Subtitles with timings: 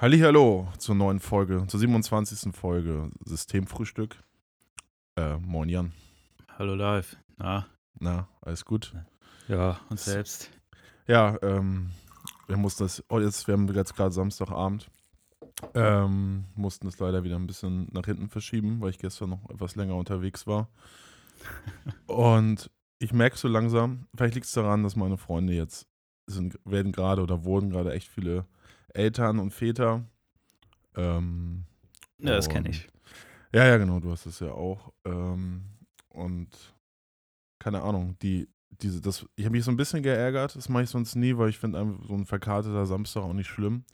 [0.00, 2.54] Hallo zur neuen Folge, zur 27.
[2.54, 4.22] Folge Systemfrühstück.
[5.16, 5.92] Äh, moin Jan.
[6.56, 7.16] Hallo live.
[7.36, 7.66] Na?
[7.98, 8.94] Na, alles gut?
[9.48, 10.50] Ja, und selbst?
[11.08, 11.90] Ja, ähm,
[12.46, 14.88] wir mussten das, oh jetzt, wir haben jetzt gerade Samstagabend,
[15.74, 19.74] ähm, mussten es leider wieder ein bisschen nach hinten verschieben, weil ich gestern noch etwas
[19.74, 20.68] länger unterwegs war.
[22.06, 22.70] und
[23.00, 25.88] ich merke so langsam, vielleicht liegt es daran, dass meine Freunde jetzt
[26.28, 28.46] sind, werden gerade oder wurden gerade echt viele
[28.98, 30.04] Eltern und Väter.
[30.96, 31.64] Ähm,
[32.18, 32.88] ja, das kenne ich.
[33.52, 34.92] Ja, ja, genau, du hast es ja auch.
[35.04, 35.62] Ähm,
[36.08, 36.48] und
[37.60, 40.90] keine Ahnung, die, diese, das, ich habe mich so ein bisschen geärgert, das mache ich
[40.90, 43.84] sonst nie, weil ich finde so ein verkarteter Samstag auch nicht schlimm.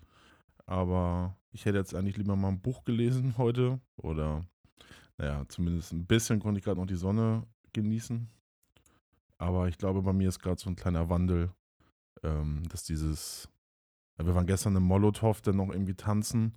[0.66, 3.80] Aber ich hätte jetzt eigentlich lieber mal ein Buch gelesen heute.
[3.96, 4.46] Oder,
[5.18, 8.28] naja, zumindest ein bisschen konnte ich gerade noch die Sonne genießen.
[9.36, 11.52] Aber ich glaube, bei mir ist gerade so ein kleiner Wandel,
[12.22, 13.48] ähm, dass dieses
[14.16, 16.52] wir waren gestern im Molotow dann noch irgendwie tanzen.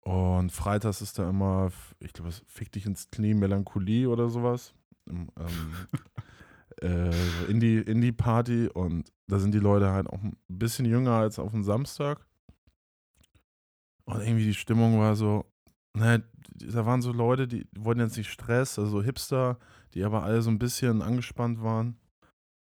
[0.00, 4.74] Und freitags ist da immer, ich glaube, es fickt dich ins Knie, Melancholie oder sowas.
[5.08, 5.28] Ähm,
[6.82, 8.68] äh, Indie, Indie-Party.
[8.68, 12.26] Und da sind die Leute halt auch ein bisschen jünger als auf dem Samstag.
[14.04, 15.46] Und irgendwie die Stimmung war so,
[15.94, 16.22] naja,
[16.54, 19.58] da waren so Leute, die wollten jetzt nicht Stress, also Hipster,
[19.94, 21.96] die aber alle so ein bisschen angespannt waren.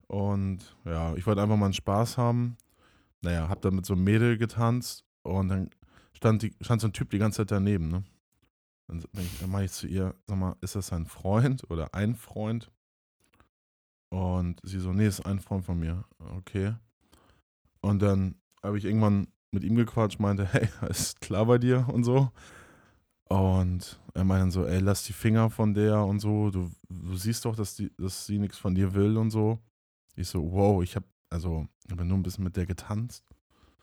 [0.07, 2.55] Und ja, ich wollte einfach mal einen Spaß haben
[3.25, 5.69] naja, hab dann mit so einem Mädel getanzt und dann
[6.13, 8.03] stand, die, stand so ein Typ die ganze Zeit daneben, ne?
[8.87, 9.03] Dann,
[9.41, 12.71] dann mache ich zu ihr, sag mal, ist das ein Freund oder ein Freund?
[14.09, 16.05] Und sie so, nee, ist ein Freund von mir.
[16.37, 16.75] Okay.
[17.81, 22.03] Und dann habe ich irgendwann mit ihm gequatscht, meinte, hey, ist klar bei dir und
[22.03, 22.31] so.
[23.27, 26.51] Und er meinte dann so, ey, lass die Finger von der und so.
[26.51, 29.59] Du, du siehst doch, dass, die, dass sie nichts von dir will und so.
[30.15, 33.23] Ich so, wow, ich habe also, ich habe nur ein bisschen mit der getanzt.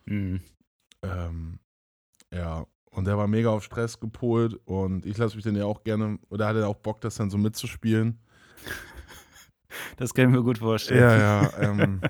[0.06, 0.40] Mhm.
[1.02, 1.58] Ähm,
[2.32, 5.84] ja, und der war mega auf Stress gepolt und ich lasse mich dann ja auch
[5.84, 8.18] gerne, oder hatte auch Bock, das dann so mitzuspielen.
[9.96, 11.00] Das kann ich mir gut vorstellen.
[11.00, 11.52] Ja, ja.
[11.58, 12.02] Ähm,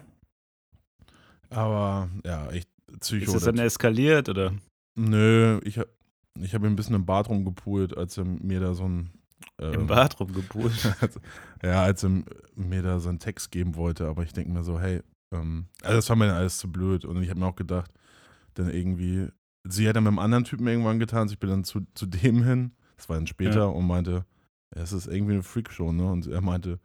[1.48, 2.68] aber ja, echt
[2.98, 3.26] Psycho.
[3.26, 4.52] Ist das dann eskaliert oder?
[4.96, 5.88] Nö, ich habe
[6.40, 9.12] ich hab ein bisschen im Bad rumgepult, als er mir da so ein
[9.58, 10.72] im ähm, Bad rumgepult.
[11.62, 12.24] ja, als er
[12.56, 15.96] mir da so einen Text geben wollte, aber ich denke mir so, hey, ähm, also
[15.96, 17.04] das war mir dann alles zu blöd.
[17.04, 17.92] Und ich habe mir auch gedacht,
[18.54, 19.28] dann irgendwie,
[19.64, 22.44] sie hat dann mit einem anderen Typen irgendwann getan, ich bin dann zu, zu dem
[22.44, 23.66] hin, das war dann später, ja.
[23.66, 24.26] und meinte,
[24.70, 26.10] es ist irgendwie eine Freakshow, ne?
[26.10, 26.80] Und er meinte,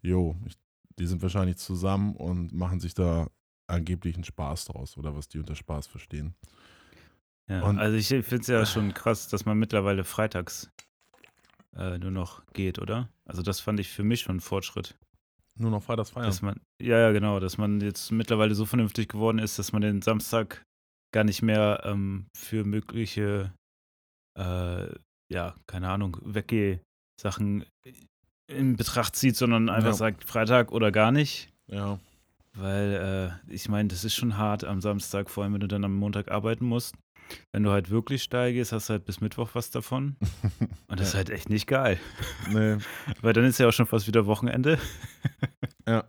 [0.00, 0.56] jo, ich,
[0.98, 3.28] die sind wahrscheinlich zusammen und machen sich da
[3.66, 6.34] angeblich einen Spaß draus oder was die unter Spaß verstehen.
[7.48, 10.70] Ja, und, also ich finde es ja schon krass, dass man mittlerweile freitags
[11.76, 13.08] äh, nur noch geht, oder?
[13.24, 14.96] Also das fand ich für mich schon ein Fortschritt.
[15.62, 16.26] Nur noch freitags feiern.
[16.26, 19.80] Dass man, ja, ja, genau, dass man jetzt mittlerweile so vernünftig geworden ist, dass man
[19.80, 20.64] den Samstag
[21.14, 23.52] gar nicht mehr ähm, für mögliche,
[24.36, 24.86] äh,
[25.32, 27.64] ja, keine Ahnung, Weggeh-Sachen
[28.50, 29.94] in Betracht zieht, sondern einfach ja.
[29.94, 31.48] sagt Freitag oder gar nicht.
[31.70, 32.00] Ja.
[32.56, 35.84] Weil äh, ich meine, das ist schon hart am Samstag, vor allem wenn du dann
[35.84, 36.96] am Montag arbeiten musst.
[37.52, 40.16] Wenn du halt wirklich steil gehst, hast du halt bis Mittwoch was davon.
[40.88, 41.98] Und das ist halt echt nicht geil.
[42.50, 42.78] Nee.
[43.22, 44.78] Weil dann ist ja auch schon fast wieder Wochenende.
[45.84, 46.04] Ja,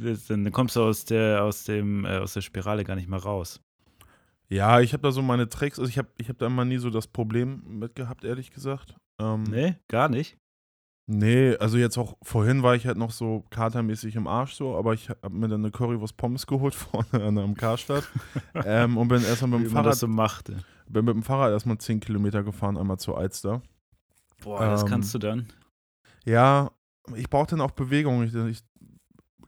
[0.00, 0.14] ja.
[0.28, 3.60] Dann kommst du aus der, aus dem, äh, aus der Spirale gar nicht mehr raus.
[4.48, 5.78] Ja, ich habe da so meine Tricks.
[5.78, 8.96] Also ich habe ich hab da immer nie so das Problem mit gehabt, ehrlich gesagt.
[9.20, 10.38] Ähm, nee, gar nicht.
[11.12, 14.94] Nee, also jetzt auch vorhin war ich halt noch so katermäßig im Arsch so, aber
[14.94, 18.08] ich habe mir dann eine Currywurst Pommes geholt vorne an einem Karstadt
[18.54, 19.96] ähm, und bin erstmal mit dem Wie Fahrrad.
[19.96, 20.58] so machte.
[20.88, 23.60] Bin mit dem Fahrrad erstmal 10 Kilometer gefahren, einmal zur Alster.
[24.40, 25.48] Boah, ähm, das kannst du dann.
[26.24, 26.70] Ja,
[27.16, 28.22] ich brauche dann auch Bewegung.
[28.22, 28.62] Ich, ich,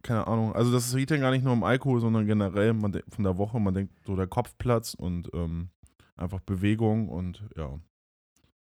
[0.02, 0.56] keine Ahnung.
[0.56, 3.60] Also das liegt dann gar nicht nur im Alkohol, sondern generell man, von der Woche.
[3.60, 5.68] Man denkt so der Kopfplatz und ähm,
[6.16, 7.78] einfach Bewegung und ja.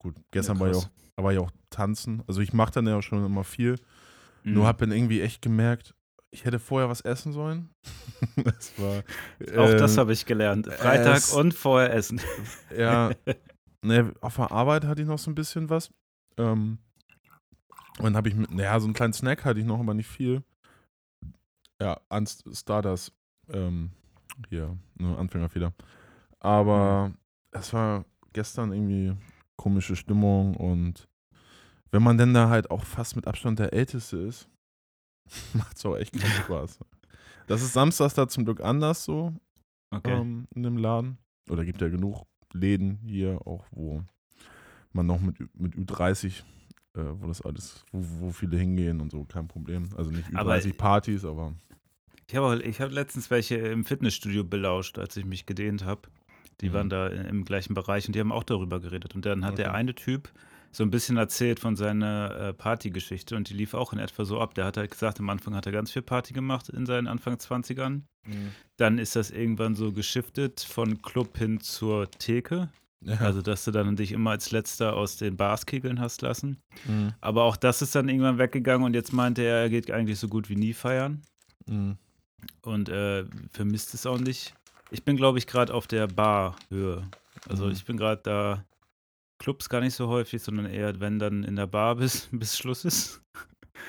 [0.03, 2.23] Gut, gestern ja, war, ich auch, war ich auch tanzen.
[2.27, 3.77] Also ich mache dann ja auch schon immer viel.
[4.43, 4.55] Mhm.
[4.55, 5.95] Nur habe dann irgendwie echt gemerkt,
[6.33, 7.71] ich hätte vorher was essen sollen.
[8.37, 8.99] das war,
[9.57, 10.67] auch ähm, das habe ich gelernt.
[10.67, 12.21] Freitag es, und vorher essen.
[12.77, 13.11] ja.
[13.83, 15.93] Ne, auf der Arbeit hatte ich noch so ein bisschen was.
[16.39, 16.79] Ähm,
[17.99, 20.43] und dann habe ich, naja, so einen kleinen Snack hatte ich noch, aber nicht viel.
[21.81, 22.01] Ja,
[22.53, 23.13] Stardust.
[23.49, 23.91] Ähm,
[24.49, 25.73] hier, nur Anfängerfehler.
[26.41, 27.19] Aber mhm.
[27.51, 29.15] es war gestern irgendwie
[29.63, 31.09] komische Stimmung und
[31.93, 34.49] wenn man denn da halt auch fast mit Abstand der Älteste ist,
[35.55, 36.81] macht es auch echt keinen Spaß.
[37.47, 39.33] Das ist samstags da zum Glück anders so
[39.93, 40.13] okay.
[40.13, 41.19] ähm, in dem Laden.
[41.49, 44.03] Oder gibt ja genug Läden hier auch, wo
[44.93, 46.43] man noch mit, mit Ü30
[46.95, 49.89] äh, wo das alles, wo, wo, viele hingehen und so, kein Problem.
[49.97, 51.55] Also nicht über 30 Partys, aber.
[52.29, 56.03] Ich habe hab letztens welche im Fitnessstudio belauscht, als ich mich gedehnt habe.
[56.61, 56.73] Die Mhm.
[56.75, 59.15] waren da im gleichen Bereich und die haben auch darüber geredet.
[59.15, 59.77] Und dann hat der Okay.
[59.77, 60.31] eine Typ
[60.71, 64.41] so ein bisschen erzählt von seiner äh, Partygeschichte und die lief auch in etwa so
[64.41, 64.55] ab.
[64.55, 67.35] Der hat halt gesagt, am Anfang hat er ganz viel Party gemacht in seinen Anfang
[67.37, 68.03] 20ern.
[68.27, 68.53] Mhm.
[68.77, 72.71] Dann ist das irgendwann so geschiftet von Club hin zur Theke.
[73.05, 73.17] Ja.
[73.17, 76.59] Also, dass du dann dich immer als Letzter aus den Bars kegeln hast lassen.
[76.87, 77.13] Mhm.
[77.21, 80.29] Aber auch das ist dann irgendwann weggegangen und jetzt meinte er, er geht eigentlich so
[80.29, 81.21] gut wie nie feiern
[81.67, 81.97] Mhm.
[82.63, 84.55] und äh, vermisst es auch nicht.
[84.93, 87.09] Ich bin, glaube ich, gerade auf der Barhöhe.
[87.49, 87.73] Also Mhm.
[87.73, 88.65] ich bin gerade da,
[89.39, 92.85] Clubs gar nicht so häufig, sondern eher, wenn dann in der Bar bist, bis Schluss
[92.85, 93.23] ist.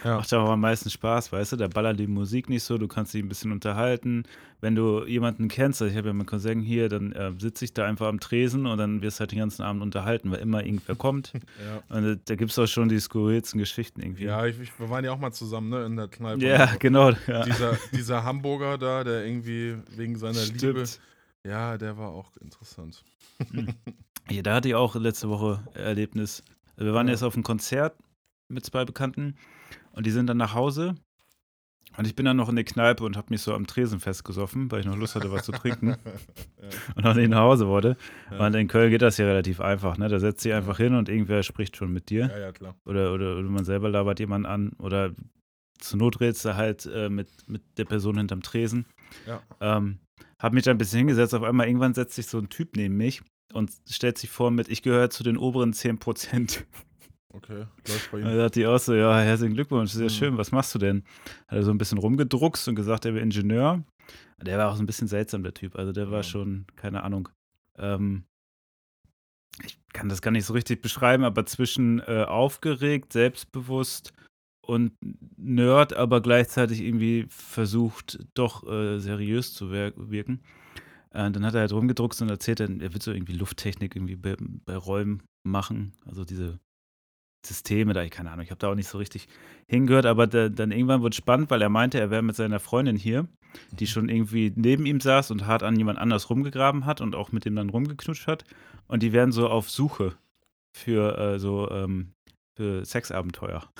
[0.03, 0.17] Ja.
[0.17, 1.55] Macht aber am meisten Spaß, weißt du?
[1.55, 4.23] Da ballert die Musik nicht so, du kannst dich ein bisschen unterhalten.
[4.59, 7.73] Wenn du jemanden kennst, also ich habe ja meinen Cousin hier, dann äh, sitze ich
[7.73, 10.63] da einfach am Tresen und dann wirst du halt den ganzen Abend unterhalten, weil immer
[10.65, 11.33] irgendwer kommt.
[11.63, 11.95] Ja.
[11.95, 14.25] Und äh, da gibt es auch schon die skurrilsten Geschichten irgendwie.
[14.25, 16.43] Ja, ich, ich, wir waren ja auch mal zusammen, ne, in der Kneipe.
[16.45, 17.11] Ja, Und genau.
[17.27, 17.43] Ja.
[17.45, 20.85] Dieser, dieser Hamburger da, der irgendwie wegen seiner Liebe.
[20.85, 20.99] Stimmt.
[21.45, 23.03] Ja, der war auch interessant.
[24.29, 26.43] Ja, da hatte ich auch letzte Woche Erlebnis.
[26.75, 27.13] Also wir waren Ja.
[27.13, 27.95] jetzt auf einem Konzert
[28.49, 29.35] mit zwei Bekannten
[29.93, 30.95] und die sind dann nach Hause.
[31.95, 34.71] Und ich bin dann noch in der Kneipe und habe mich so am Tresen festgesoffen,
[34.71, 35.95] weil ich noch Lust hatte, was zu trinken
[36.95, 37.97] und noch nicht nach Hause wollte.
[38.31, 38.47] Ja.
[38.47, 40.09] Und in Köln geht das ja relativ einfach, ne?
[40.09, 42.31] Da setzt sich einfach hin und irgendwer spricht schon mit dir.
[42.31, 42.75] Ja, ja, klar.
[42.85, 44.71] Oder, oder, oder man selber labert jemanden an.
[44.79, 45.13] Oder
[45.77, 48.87] zur Not redst du halt äh, mit, mit der Person hinterm Tresen.
[49.27, 49.43] Ja.
[49.61, 49.99] Ähm,
[50.39, 51.35] hab mich da ein bisschen hingesetzt.
[51.35, 53.21] Auf einmal irgendwann setzt sich so ein Typ neben mich
[53.53, 56.65] und stellt sich vor mit, ich gehöre zu den oberen 10 Prozent.
[57.35, 58.37] Okay, läuft bei Da ihm.
[58.37, 60.09] dachte ich auch so, ja, herzlichen Glückwunsch, sehr Mhm.
[60.09, 61.03] schön, was machst du denn?
[61.47, 63.83] Hat er so ein bisschen rumgedruckst und gesagt, er wäre Ingenieur.
[64.41, 65.75] Der war auch so ein bisschen seltsam, der Typ.
[65.75, 66.23] Also der war Ja.
[66.23, 67.29] schon, keine Ahnung.
[67.77, 68.25] Ähm,
[69.63, 74.13] ich kann das gar nicht so richtig beschreiben, aber zwischen äh, aufgeregt, selbstbewusst
[74.65, 74.93] und
[75.37, 80.41] Nerd, aber gleichzeitig irgendwie versucht, doch äh, seriös zu wirken.
[81.11, 84.15] Äh, dann hat er halt rumgedruckt und erzählt, er, er wird so irgendwie Lufttechnik irgendwie
[84.15, 85.93] bei, bei Räumen machen.
[86.05, 86.59] Also diese
[87.45, 89.27] Systeme da, ich keine Ahnung, ich habe da auch nicht so richtig
[89.67, 92.95] hingehört, aber da, dann irgendwann es spannend, weil er meinte, er wäre mit seiner Freundin
[92.95, 93.27] hier,
[93.71, 97.31] die schon irgendwie neben ihm saß und hart an jemand anders rumgegraben hat und auch
[97.31, 98.45] mit dem dann rumgeknutscht hat.
[98.87, 100.15] Und die wären so auf Suche
[100.71, 102.13] für äh, so ähm,
[102.55, 103.63] für Sexabenteuer.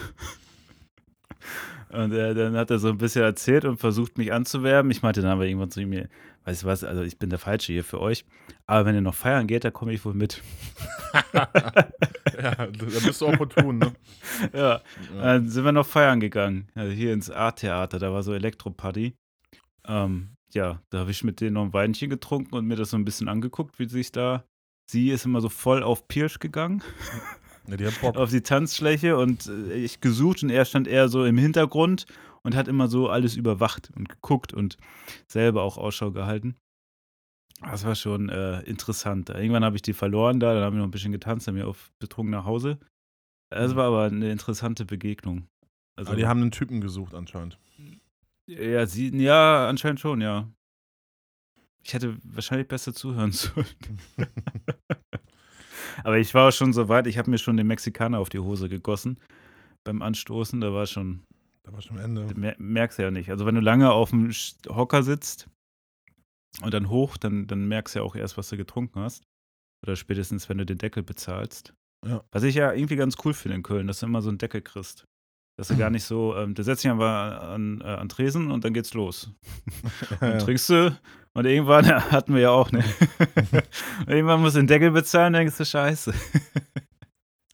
[1.89, 4.89] Und äh, dann hat er so ein bisschen erzählt und versucht, mich anzuwerben.
[4.89, 6.07] Ich meinte dann aber irgendwann zu ihm,
[6.45, 8.25] weißt du was, also ich bin der Falsche hier für euch.
[8.65, 10.41] Aber wenn ihr noch feiern geht, da komme ich wohl mit.
[11.33, 11.45] ja,
[12.65, 13.93] da bist du opportun, ne?
[14.53, 14.81] ja, Ja.
[15.21, 16.67] dann sind wir noch feiern gegangen.
[16.75, 19.13] Also hier ins A-Theater, da war so Elektroparty.
[19.87, 22.97] Ähm, ja, da habe ich mit denen noch ein Weinchen getrunken und mir das so
[22.97, 24.43] ein bisschen angeguckt, wie sich da.
[24.89, 26.83] Sie ist immer so voll auf Pirsch gegangen,
[27.67, 28.17] ja, die hat Bock.
[28.17, 32.05] auf die Tanzfläche und äh, ich gesucht und er stand eher so im Hintergrund
[32.43, 34.77] und hat immer so alles überwacht und geguckt und
[35.27, 36.55] selber auch Ausschau gehalten.
[37.61, 39.29] Das war schon äh, interessant.
[39.29, 41.63] Irgendwann habe ich die verloren da, dann haben wir noch ein bisschen getanzt, dann bin
[41.63, 42.79] ich auf betrunken nach Hause.
[43.49, 43.75] Es Mhm.
[43.77, 45.47] war aber eine interessante Begegnung.
[45.95, 47.59] Also, Aber die haben einen Typen gesucht anscheinend.
[48.49, 50.49] ja, sie, ja, anscheinend schon, ja.
[51.85, 53.67] Ich hätte wahrscheinlich besser zuhören sollen.
[56.03, 58.67] Aber ich war schon so weit, ich habe mir schon den Mexikaner auf die Hose
[58.69, 59.19] gegossen
[59.83, 60.59] beim Anstoßen.
[60.61, 61.23] Da war schon,
[61.63, 62.27] Da war schon Ende.
[62.35, 63.29] mer merkst du ja nicht.
[63.29, 64.31] Also wenn du lange auf dem
[64.67, 65.47] Hocker sitzt
[66.61, 69.23] und dann hoch, dann, dann merkst du ja auch erst, was du getrunken hast.
[69.83, 71.73] Oder spätestens, wenn du den Deckel bezahlst.
[72.05, 72.23] Ja.
[72.31, 74.61] Was ich ja irgendwie ganz cool finde in Köln, dass du immer so einen Deckel
[74.61, 75.05] kriegst.
[75.57, 78.63] Dass du gar nicht so, ähm, du setzt dich einfach an, äh, an Tresen und
[78.65, 79.31] dann geht's los.
[80.19, 80.97] Dann trinkst du
[81.33, 82.83] und irgendwann hatten wir ja auch, ne?
[84.07, 86.13] Irgendwann musst du den Deckel bezahlen, denkst du, scheiße.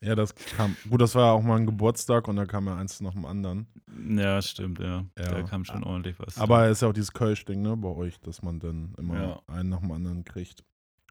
[0.01, 0.75] Ja, das kam.
[0.89, 3.25] Gut, das war ja auch mal ein Geburtstag und da kam ja eins nach dem
[3.25, 3.67] anderen.
[4.09, 5.05] Ja, stimmt, ja.
[5.17, 5.31] Ja.
[5.31, 6.37] Da kam schon ordentlich was.
[6.37, 9.41] Aber es ist ja auch dieses Kölsch-Ding, ne, bei euch, dass man dann immer Ja.
[9.47, 10.63] einen nach dem anderen kriegt,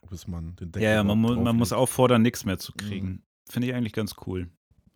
[0.09, 2.77] bis man den Deckel ja, ja, man, mu man muss auffordern, nichts mehr zu Mhm.
[2.89, 3.23] kriegen.
[3.51, 4.49] Finde ich eigentlich ganz cool.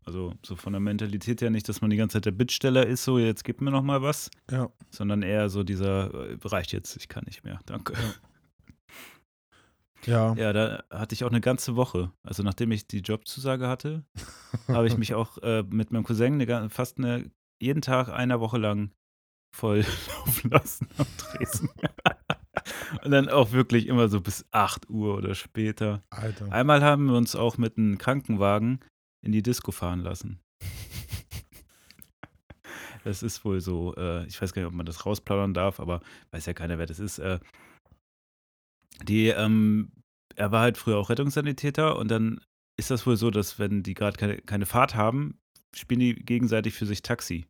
[0.05, 3.05] Also so von der Mentalität her nicht, dass man die ganze Zeit der Bittsteller ist,
[3.05, 6.97] so jetzt gib mir noch mal was, Ja, sondern eher so dieser, äh, reicht jetzt,
[6.97, 7.93] ich kann nicht mehr, danke.
[7.93, 7.99] ja.
[10.35, 12.13] Ja, da hatte ich auch eine ganze Woche.
[12.23, 14.05] Also nachdem ich die Jobzusage hatte,
[14.69, 17.31] habe ich mich auch äh, mit meinem Cousin eine, fast eine,
[17.61, 18.93] jeden Tag einer Woche lang
[19.55, 21.71] voll laufen lassen am Tresen.
[23.05, 26.03] Und dann auch wirklich immer so bis 8 Uhr oder später.
[26.11, 26.53] Alter.
[26.53, 28.81] Einmal haben wir uns auch mit einem Krankenwagen
[29.25, 30.41] in die Disco fahren lassen.
[33.05, 36.01] Das ist wohl so, äh, ich weiß gar nicht, ob man das rausplaudern darf, aber
[36.31, 37.19] weiß ja keiner, wer das ist.
[37.19, 37.41] Äh,
[39.05, 39.93] die, ähm,
[40.35, 42.41] er war halt früher auch Rettungssanitäter und dann
[42.79, 45.39] ist das wohl so, dass wenn die gerade keine, keine Fahrt haben,
[45.75, 47.47] spielen die gegenseitig für sich Taxi.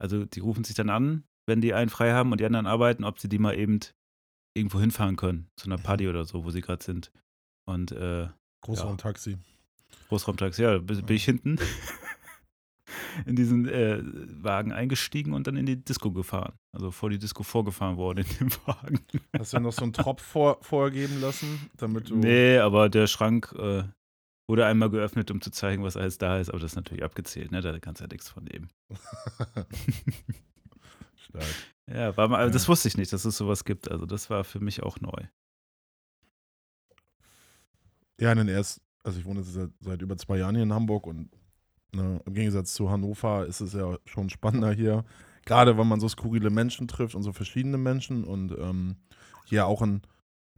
[0.00, 3.04] Also die rufen sich dann an, wenn die einen frei haben und die anderen arbeiten,
[3.04, 3.80] ob sie die mal eben
[4.54, 7.12] irgendwo hinfahren können, zu einer Party oder so, wo sie gerade sind.
[7.66, 8.28] Und äh,
[8.62, 9.38] Großraumtaxi.
[10.08, 11.58] Großraumtaxi, ja, bin, bin ich hinten
[13.26, 16.54] in diesen äh, Wagen eingestiegen und dann in die Disco gefahren.
[16.72, 19.00] Also vor die Disco vorgefahren worden in dem Wagen.
[19.36, 22.16] Hast du noch so einen Tropf vor, vorgeben lassen, damit du.
[22.16, 23.84] Nee, aber der Schrank äh,
[24.48, 27.52] wurde einmal geöffnet, um zu zeigen, was alles da ist, aber das ist natürlich abgezählt,
[27.52, 27.60] ne?
[27.60, 28.48] Da kannst du ja nichts von.
[31.16, 31.44] Stark.
[31.90, 33.90] Ja, war mal, das wusste ich nicht, dass es sowas gibt.
[33.90, 35.26] Also das war für mich auch neu.
[38.20, 40.72] Ja, in den ersten, also ich wohne jetzt seit, seit über zwei Jahren hier in
[40.72, 41.30] Hamburg und
[41.92, 45.04] ne, im Gegensatz zu Hannover ist es ja schon spannender hier.
[45.44, 48.96] Gerade wenn man so skurrile Menschen trifft und so verschiedene Menschen und ähm,
[49.46, 50.02] hier auch in,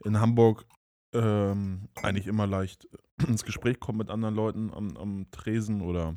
[0.05, 0.67] in Hamburg
[1.13, 2.89] ähm, eigentlich immer leicht
[3.29, 6.17] ins Gespräch kommt mit anderen Leuten am, am Tresen oder,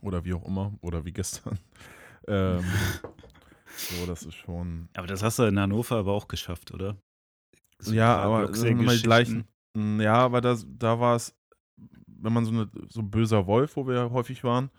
[0.00, 1.58] oder wie auch immer oder wie gestern.
[2.28, 2.64] ähm,
[3.76, 4.88] so, das ist schon.
[4.94, 6.96] Aber das hast du in Hannover aber auch geschafft, oder?
[7.78, 9.46] So Ja, aber das sind immer die gleichen.
[9.76, 11.37] Ja, aber das, da war es,
[12.18, 14.70] wenn man so eine so ein böser Wolf, wo wir häufig waren,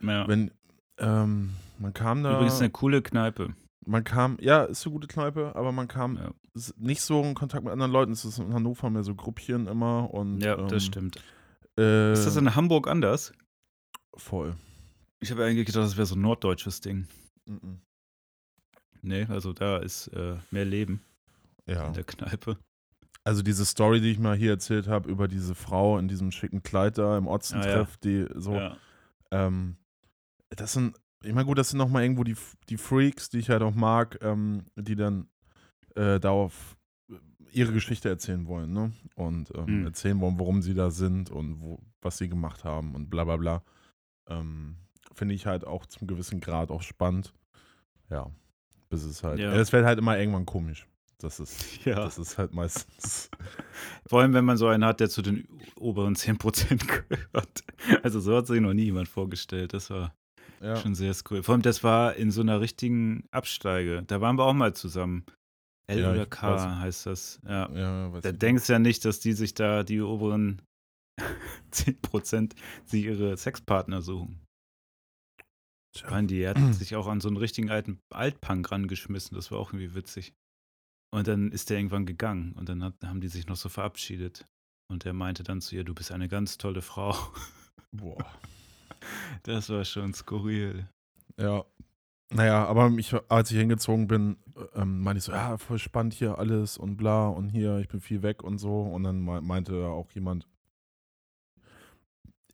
[0.00, 0.26] Ja.
[0.28, 0.50] wenn
[0.98, 3.54] ähm, man kam da, Übrigens eine coole Kneipe.
[3.86, 6.30] man kam, ja, ist eine gute Kneipe, aber man kam Ja.
[6.76, 8.12] nicht so in Kontakt mit anderen Leuten.
[8.12, 11.16] Es ist in Hannover mehr so Gruppchen immer und Ja, ähm, das stimmt.
[11.76, 13.32] Äh, Ist das in Hamburg anders?
[14.16, 14.54] voll.
[15.20, 17.08] Ich habe eigentlich gedacht, das wäre so ein norddeutsches Ding.
[17.46, 17.80] Mhm.
[19.02, 21.02] Nee, also da ist äh, mehr Leben
[21.66, 22.56] Ja, in der Kneipe.
[23.24, 26.62] Also diese Story, die ich mal hier erzählt habe über diese Frau in diesem schicken
[26.62, 28.76] Kleid da im Otzentreff, die so Ja.
[29.30, 29.76] Ähm,
[30.50, 32.36] das sind, ich meine, gut, das sind nochmal irgendwo die,
[32.68, 35.26] die Freaks, die ich halt auch mag, ähm, die dann
[35.96, 36.76] äh, darauf
[37.50, 38.92] ihre Geschichte erzählen wollen, ne?
[39.16, 39.86] Und ähm, Mhm.
[39.86, 43.36] erzählen wollen, warum sie da sind und wo, was sie gemacht haben und bla bla
[43.36, 43.62] bla.
[44.28, 44.76] Ähm,
[45.12, 47.32] Finde ich halt auch zum gewissen Grad auch spannend.
[48.10, 48.30] Ja.
[48.90, 49.38] Bis es halt.
[49.38, 49.52] Ja.
[49.54, 49.60] Ja.
[49.60, 50.86] Es wird halt immer irgendwann komisch.
[51.18, 51.96] Das ist, Ja.
[51.96, 53.30] das ist halt meistens.
[54.06, 57.64] Vor allem, wenn man so einen hat, der zu den oberen 10% gehört.
[58.02, 59.72] Also so hat sich noch nie jemand vorgestellt.
[59.72, 60.14] Das war
[60.60, 60.76] Ja.
[60.76, 61.42] schon sehr skurril.
[61.42, 64.02] Vor allem, das war in so einer richtigen Absteige.
[64.06, 65.24] Da waren wir auch mal zusammen.
[65.86, 66.62] L Ja, oder ich K weiß.
[66.80, 67.40] heißt das.
[67.46, 67.70] Ja.
[67.72, 68.38] ja Da ich.
[68.38, 70.62] denkst du ja nicht, dass die sich da, die oberen
[71.72, 72.54] 10%
[72.84, 74.40] sich ihre Sexpartner suchen.
[75.96, 76.10] Tja.
[76.10, 79.36] Mann, die hat sich auch an so einen richtigen alten Altpunk rangeschmissen.
[79.36, 80.32] Das war auch irgendwie witzig.
[81.14, 84.48] Und dann ist der irgendwann gegangen und dann hat, haben die sich noch so verabschiedet.
[84.90, 87.14] Und er meinte dann zu ihr, du bist eine ganz tolle Frau.
[87.92, 88.18] Boah.
[89.42, 90.88] Das war schon skurril.
[91.38, 91.64] Ja.
[92.32, 94.38] Naja, aber mich, als ich hingezogen bin,
[94.74, 98.00] ähm, meinte ich so, ja, voll spannend hier alles und bla und hier, ich bin
[98.00, 98.80] viel weg und so.
[98.80, 100.48] Und dann mei- meinte auch jemand,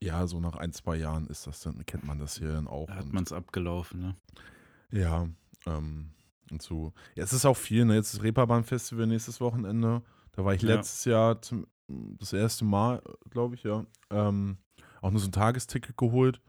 [0.03, 2.89] ja, so nach ein, zwei Jahren ist das dann, kennt man das hier dann auch.
[2.89, 4.17] Da hat man es abgelaufen, ne?
[4.91, 5.29] ja,
[5.67, 6.11] ähm,
[6.59, 6.93] so.
[7.15, 7.95] Ja, es ist auch viel, ne?
[7.95, 10.03] Jetzt ist Reeperbahn-Festival nächstes Wochenende.
[10.33, 10.75] Da war ich Ja.
[10.77, 13.85] letztes Jahr zum, das erste Mal, glaube ich, ja.
[14.11, 14.59] Ähm,
[15.03, 16.41] auch nur so ein Tagesticket geholt.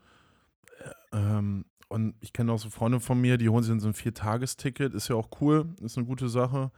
[0.79, 3.87] Äh, Ähm, und ich kenne auch so Freunde von mir, die holen sich dann so
[3.89, 4.93] ein Vier-Tagesticket.
[4.93, 6.71] Ist ja auch cool, ist eine gute Sache.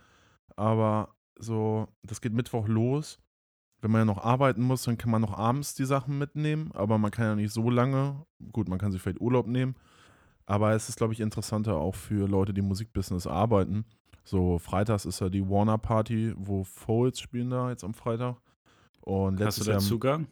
[0.56, 3.20] Aber so, das geht Mittwoch los.
[3.82, 6.72] Wenn man ja noch arbeiten muss, dann kann man noch abends die Sachen mitnehmen.
[6.74, 8.26] Aber man kann ja nicht so lange.
[8.54, 9.76] Gut, man kann sich vielleicht Urlaub nehmen.
[10.46, 13.86] Aber es ist, glaube ich, interessanter auch für Leute, die im Musikbusiness arbeiten.
[14.26, 18.38] So, freitags ist ja die Warner Party, wo Folds spielen da jetzt am Freitag.
[19.02, 19.80] Und Hast du da.
[19.80, 20.28] Zugang?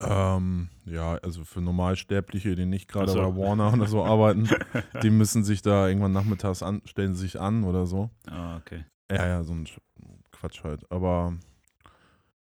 [0.00, 3.18] Ähm, ja, also für Normalsterbliche, die nicht gerade so.
[3.18, 4.48] bei Warner oder so arbeiten,
[5.02, 8.10] die müssen sich da irgendwann nachmittags an, stellen sich an oder so.
[8.26, 8.84] Ah, okay.
[9.10, 9.78] Ja, ja, so ein Sch-
[10.32, 10.90] Quatsch halt.
[10.90, 11.34] Aber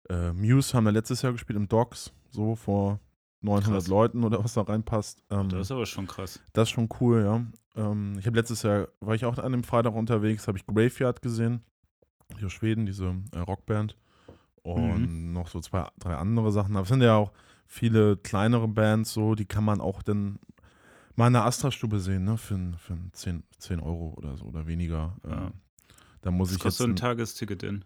[0.09, 2.99] äh, Muse haben wir letztes Jahr gespielt im Docks, so vor
[3.41, 3.87] 900 Krass.
[3.87, 5.23] Leuten oder was da reinpasst.
[5.29, 6.39] Ähm, Das ist aber schon krass.
[6.53, 7.45] das ist schon cool, ja.
[7.81, 11.21] Ähm, ich habe letztes Jahr, war ich auch an dem Freitag unterwegs, habe ich Graveyard
[11.21, 11.61] gesehen.
[12.37, 13.95] Hier aus Schweden, diese äh, Rockband.
[14.61, 16.75] Und noch so zwei, drei andere Sachen.
[16.75, 17.31] Aber es sind ja auch
[17.65, 20.37] viele kleinere Bands, so, die kann man auch dann
[21.15, 22.37] mal in der Astra-Stube sehen, ne?
[22.37, 25.15] Für, für ein 10, 10 Euro oder so oder weniger.
[25.27, 25.47] Ja.
[25.47, 25.53] Ähm,
[26.21, 26.77] da muss Was ich jetzt.
[26.77, 27.85] so ein ein- Tagesticket denn?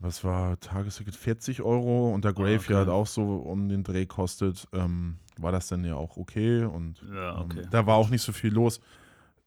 [0.00, 2.90] Was war Tagesticket 40 Euro und der Ah, Graveyard okay.
[2.90, 7.38] auch so um den Dreh kostet, ähm, war das dann ja auch okay und Ja,
[7.40, 7.60] okay.
[7.62, 8.80] ähm, da war auch nicht so viel los.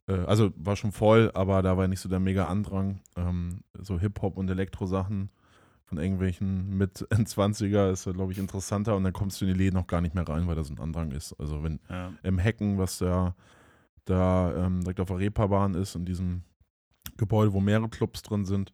[0.08, 3.02] Äh, also war schon voll, aber da war nicht so der mega Andrang.
[3.16, 5.30] Ähm, so Hip-Hop und Elektro-Sachen
[5.86, 9.76] von irgendwelchen mit 20er ist, glaube ich, interessanter und dann kommst du in die Läden
[9.78, 11.34] noch gar nicht mehr rein, weil da so ein Andrang ist.
[11.40, 12.12] Also wenn Ja.
[12.24, 13.36] im Hecken, was da,
[14.06, 16.44] da ähm, direkt auf der Reeperbahn ist, in diesem
[17.18, 18.72] Gebäude, wo mehrere Clubs drin sind,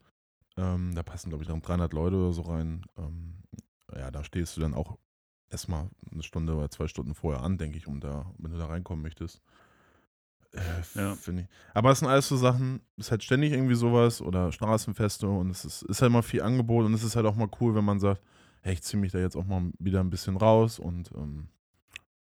[0.58, 2.86] ähm, da passen, glaube ich, dann 300 Leute oder so rein.
[2.98, 3.36] Ähm,
[3.96, 4.98] ja, da stehst du dann auch
[5.50, 8.66] erstmal eine Stunde oder zwei Stunden vorher an, denke ich, um da, wenn du da
[8.68, 9.42] reinkommen möchtest.
[10.54, 10.60] Äh,
[11.00, 11.16] Ja.
[11.16, 11.48] Finde ich.
[11.74, 15.50] Aber es sind alles so Sachen, es ist halt ständig irgendwie sowas oder Straßenfeste und
[15.50, 17.86] es ist, ist halt mal viel Angebot und es ist halt auch mal cool, wenn
[17.86, 18.22] man sagt,
[18.62, 21.50] hey, ich ziehe mich da jetzt auch mal wieder ein bisschen raus und ähm,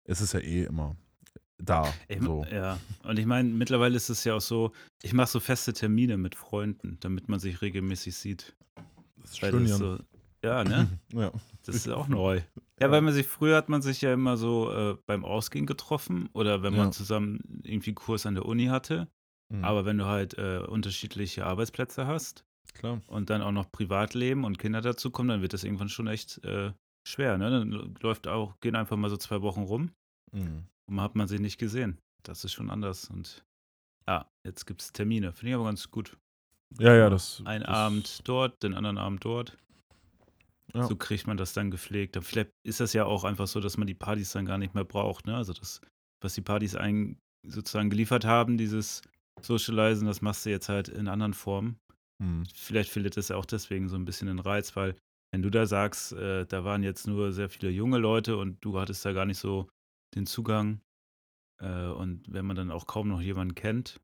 [0.04, 0.97] es ist ja eh immer
[1.58, 1.92] da.
[2.08, 2.44] Ich, so.
[2.50, 4.72] Ja, und ich meine, mittlerweile ist es ja auch so,
[5.02, 8.56] ich mache so feste Termine mit Freunden, damit man sich regelmäßig sieht.
[9.16, 9.98] Das ist Weil schön, das so,
[10.44, 10.88] ja, ne?
[11.12, 11.32] Ja.
[11.64, 12.42] Das ist auch neu.
[12.80, 16.28] Ja, weil man sich, früher hat man sich ja immer so äh, beim Ausgehen getroffen
[16.32, 16.92] oder wenn man Ja.
[16.92, 19.08] zusammen irgendwie einen Kurs an der Uni hatte.
[19.48, 19.64] Mhm.
[19.64, 22.44] Aber wenn du halt äh, unterschiedliche Arbeitsplätze hast
[22.75, 23.00] klar.
[23.08, 26.44] und dann auch noch Privatleben und Kinder dazu kommen, dann wird das irgendwann schon echt
[26.44, 26.72] äh,
[27.08, 27.38] schwer.
[27.38, 27.50] Ne?
[27.50, 29.90] Dann läuft auch, gehen einfach mal so zwei Wochen rum
[30.32, 30.64] Mhm.
[30.88, 31.98] Und hat man sie nicht gesehen.
[32.22, 33.08] Das ist schon anders.
[33.08, 33.44] Und
[34.06, 35.32] ja, jetzt gibt es Termine.
[35.32, 36.16] Finde ich aber ganz gut.
[36.78, 37.42] Ja, ja, das.
[37.44, 39.56] Ein das, Abend dort, den anderen Abend dort.
[40.74, 40.84] Ja.
[40.86, 42.16] So kriegt man das dann gepflegt.
[42.16, 44.74] Aber Vielleicht ist das ja auch einfach so, dass man die Partys dann gar nicht
[44.74, 45.26] mehr braucht.
[45.26, 45.36] Ne?
[45.36, 45.80] Also das,
[46.20, 49.02] was die Partys ein, sozusagen geliefert haben, dieses
[49.40, 51.78] Socializen, das machst du jetzt halt in anderen Formen.
[52.18, 52.44] Mhm.
[52.54, 54.96] Vielleicht findet es auch deswegen so ein bisschen den Reiz, weil
[55.32, 58.78] wenn du da sagst, äh, da waren jetzt nur sehr viele junge Leute und du
[58.78, 59.68] hattest da gar nicht so
[60.14, 60.80] den Zugang.
[61.60, 64.00] Äh, und wenn man dann auch kaum noch jemanden kennt,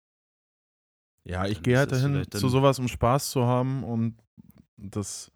[1.24, 4.16] Ja, ich gehe halt dahin zu sowas, um Spaß zu haben und
[4.76, 5.30] das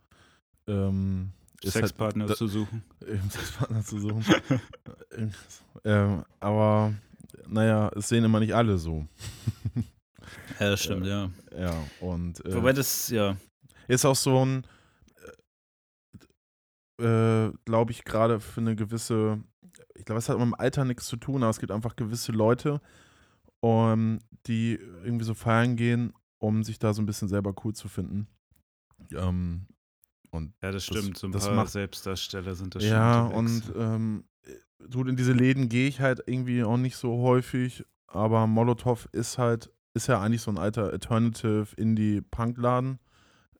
[0.66, 1.32] ähm,
[1.62, 2.82] ist Sexpartner halt, zu suchen.
[3.30, 4.24] Sexpartner zu suchen.
[5.84, 6.94] ähm, aber
[7.46, 9.06] naja, es sehen immer nicht alle so.
[10.58, 11.30] Ja, das stimmt, ja.
[11.56, 13.36] Ja, und äh, Wobei das, ja,
[13.88, 14.66] ist auch so ein,
[17.00, 19.38] äh, glaube ich, gerade für eine gewisse,
[19.98, 22.32] ich glaube, es hat mit dem Alter nichts zu tun, aber es gibt einfach gewisse
[22.32, 22.80] Leute,
[23.60, 24.74] um, die
[25.04, 28.28] irgendwie so feiern gehen, um sich da so ein bisschen selber cool zu finden.
[29.12, 29.66] Ähm,
[30.30, 31.16] und ja, das stimmt.
[31.18, 34.24] so ein das paar macht- Selbstdarsteller sind das ja, schon und ähm,
[34.78, 39.38] du, in diese Läden gehe ich halt irgendwie auch nicht so häufig, aber Molotow ist
[39.38, 42.98] halt, ist ja eigentlich so ein alter Alternative Indie-Punk-Laden.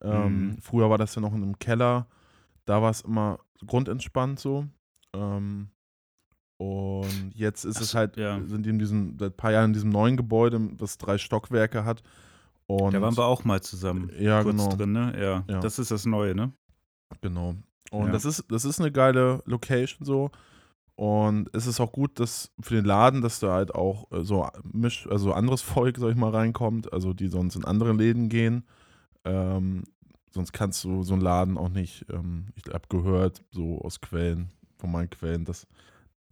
[0.03, 0.59] Ähm, Mhm.
[0.61, 2.07] Früher war das ja noch in einem Keller,
[2.67, 4.67] da war es immer grundentspannt so.
[5.15, 5.71] Ähm,
[6.59, 8.41] und jetzt ist Ach es halt, ja.
[8.47, 11.85] sind die in diesem, seit ein paar Jahren in diesem neuen Gebäude, das drei Stockwerke
[11.85, 12.03] hat.
[12.67, 14.11] Und Da waren wir auch mal zusammen.
[14.19, 14.77] ja, kurz genau.
[14.77, 15.13] drin, ne?
[15.21, 15.61] Ja, Ja.
[15.61, 16.53] das ist das Neue, ne?
[17.21, 17.55] Genau.
[17.91, 18.13] Und Ja.
[18.13, 20.31] das ist, das ist eine geile Location so.
[20.97, 24.49] Und es ist auch gut, dass für den Laden, dass da halt auch äh, so
[24.65, 28.65] misch, also anderes Volk, sag ich mal, reinkommt, also die sonst in andere Läden gehen.
[29.25, 29.85] Ähm,
[30.31, 34.51] sonst kannst du so einen Laden auch nicht, ähm, ich habe gehört, so aus Quellen,
[34.79, 35.67] von meinen Quellen, dass,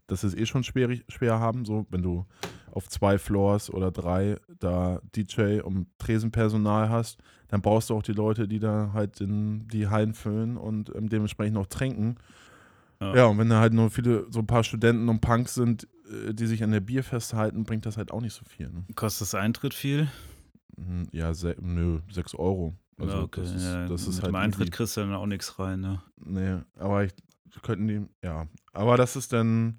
[0.07, 2.27] dass sie es eh schon schwierig, schwer haben, so wenn du
[2.71, 8.13] auf zwei Floors oder drei da DJ und Tresenpersonal hast, dann brauchst du auch die
[8.13, 12.17] Leute, die da halt in die Hallen füllen und ähm, dementsprechend auch trinken.
[13.01, 13.15] Ja.
[13.17, 13.25] Ja.
[13.27, 16.47] und wenn da halt nur viele, so ein paar Studenten und Punks sind, äh, die
[16.47, 18.69] sich an der Bier festhalten, bringt das halt auch nicht so viel.
[18.71, 18.85] Ne?
[18.95, 20.09] Kostet das Eintritt viel?
[20.77, 22.75] Mhm, Ja, se nö, 6 Euro.
[22.99, 23.41] Also ja, okay.
[23.41, 25.81] das ist, ja, das ist mit halt dem Eintritt kriegst du dann auch nichts rein,
[25.81, 26.01] ne?
[26.25, 27.13] Nee, aber ich
[27.63, 28.47] könnten die, ja.
[28.73, 29.79] Aber das ist dann,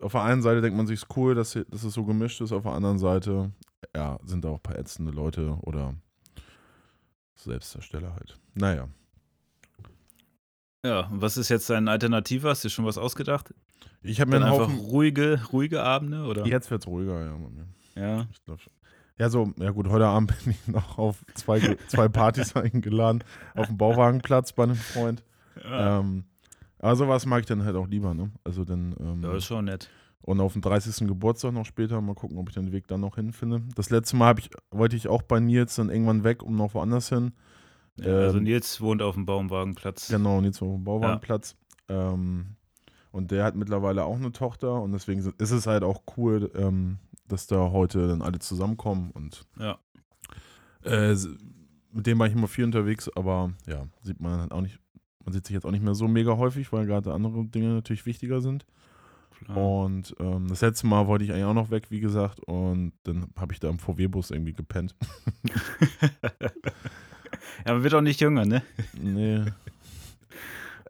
[0.00, 2.52] auf der einen Seite denkt man sich, ist cool, dass, dass es so gemischt ist,
[2.52, 3.50] auf der anderen Seite,
[3.94, 5.94] ja, sind da auch ein paar ätzende Leute oder
[7.36, 8.38] Selbstdarsteller halt.
[8.54, 8.88] Naja.
[10.84, 12.48] Ja, und was ist jetzt dein Alternative?
[12.48, 13.54] Hast du dir schon was ausgedacht?
[14.02, 14.78] Ich habe mir einen einfach Haufen.
[14.78, 16.46] ruhige, ruhige Abende, oder?
[16.46, 17.36] Jetzt wird's ruhiger, ja.
[17.96, 18.26] Ja.
[18.30, 18.72] Ich glaub schon.
[19.16, 23.68] Ja, so, ja gut, heute Abend bin ich noch auf zwei, zwei Partys eingeladen, auf
[23.68, 25.22] dem Bauwagenplatz bei einem Freund.
[25.62, 26.24] Ja, Ähm,
[26.84, 28.30] aber sowas mag ich dann halt auch lieber, ne?
[28.44, 29.88] Also dann, ähm, ja ist schon nett.
[30.22, 31.06] und auf dem 30.
[31.08, 33.62] Geburtstag noch später, mal gucken, ob ich den Weg dann noch hinfinde.
[33.74, 37.08] Das letzte Mal ich, wollte ich auch bei Nils dann irgendwann weg, um noch woanders
[37.08, 37.32] hin.
[37.96, 40.08] Ja, also ähm, Nils wohnt auf dem Baumwagenplatz.
[40.08, 41.56] Genau, Nils auf dem Bauwagenplatz.
[41.88, 42.56] Ähm,
[43.12, 46.98] und der hat mittlerweile auch eine Tochter und deswegen ist es halt auch cool, ähm,
[47.28, 49.78] dass da heute dann alle zusammenkommen und Ja.
[50.82, 51.14] äh,
[51.92, 54.78] mit dem war ich immer viel unterwegs, aber ja, sieht man halt auch nicht,
[55.24, 58.06] man sieht sich jetzt auch nicht mehr so mega häufig, weil gerade andere Dinge natürlich
[58.06, 58.66] wichtiger sind.
[59.38, 59.56] Klar.
[59.56, 63.26] Und ähm, das letzte Mal wollte ich eigentlich auch noch weg, wie gesagt, und dann
[63.36, 64.94] habe ich da im VW-Bus irgendwie gepennt.
[67.66, 68.62] ja, man wird auch nicht jünger, ne?
[68.94, 69.44] nee.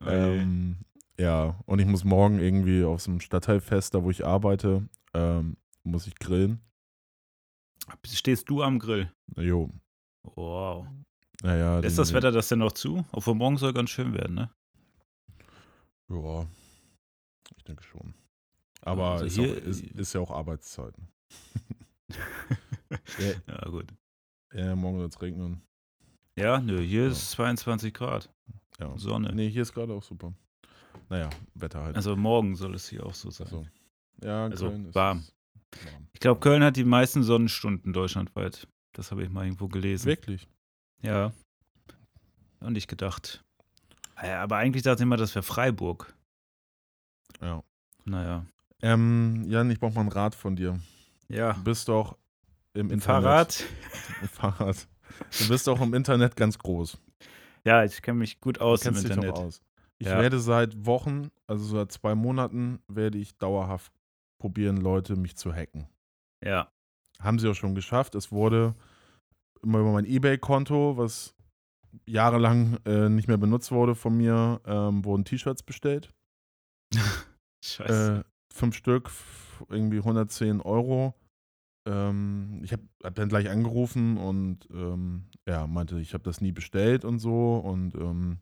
[0.00, 0.76] Oh ähm,
[1.18, 5.56] ja, und ich muss morgen irgendwie auf so einem Stadtteilfest, da wo ich arbeite, ähm,
[5.82, 6.60] muss ich grillen.
[8.04, 9.10] Stehst du am Grill?
[9.36, 9.70] Jo,
[10.24, 10.86] Wow.
[11.44, 11.80] Naja.
[11.80, 13.04] Ist das Wetter das denn noch zu?
[13.12, 14.50] Obwohl morgen soll ganz schön werden, ne?
[16.08, 16.46] Ja,
[17.56, 18.14] ich denke schon.
[18.82, 20.94] Aber Also ist, hier- auch, ist, ist ja auch Arbeitszeit.
[23.18, 23.86] ja, Ja, gut.
[24.52, 25.62] ja, morgen wird es regnen.
[26.36, 27.08] Ja, nö, hier Ja.
[27.10, 28.30] ist es 22 Grad.
[28.80, 28.96] Ja.
[28.98, 29.32] Sonne.
[29.34, 30.34] Nee, hier ist gerade auch super.
[31.08, 31.96] Naja, Wetter halt.
[31.96, 33.46] Also morgen soll es hier auch so sein.
[33.46, 33.66] Achso.
[34.22, 35.18] Ja, Also Köln ist warm.
[35.18, 35.32] es-
[36.12, 38.68] Ich glaube, Köln hat die meisten Sonnenstunden deutschlandweit.
[38.92, 40.06] Das habe ich mal irgendwo gelesen.
[40.06, 40.48] Wirklich?
[41.02, 41.32] Ja.
[42.60, 43.44] Und nicht gedacht.
[44.22, 46.14] Ja, aber eigentlich dachte ich immer, das wäre Freiburg.
[47.40, 47.62] Ja.
[48.04, 48.46] Naja.
[48.82, 50.78] Ähm, Jan, ich brauche mal ein Rat von dir.
[51.28, 51.54] Ja.
[51.54, 52.16] Du bist doch
[52.74, 53.22] im Im Internet.
[53.24, 53.64] Fahrrad.
[54.22, 54.88] Im Fahrrad.
[55.38, 56.98] Du bist doch im Internet ganz groß.
[57.64, 59.36] Ja, ich kenne mich gut aus du im kennst dich Internet.
[59.36, 59.62] doch aus.
[59.98, 60.18] Ich Ja.
[60.20, 63.92] werde seit Wochen, also seit zwei Monaten, werde ich dauerhaft
[64.38, 65.86] probieren, Leute mich zu hacken.
[66.44, 66.70] Ja.
[67.20, 68.14] Haben sie auch schon geschafft.
[68.14, 68.74] Es wurde
[69.64, 71.34] immer über mein Ebay-Konto, was
[72.06, 76.12] jahrelang äh, nicht mehr benutzt wurde von mir, ähm, wurden T-Shirts bestellt.
[77.64, 78.24] Scheiße.
[78.24, 79.10] Äh, fünf Stück,
[79.68, 81.14] irgendwie 110 Euro.
[81.86, 86.52] Ähm, ich habe hab dann gleich angerufen und ähm, ja, meinte, ich habe das nie
[86.52, 87.56] bestellt und so.
[87.56, 88.38] Und ähm,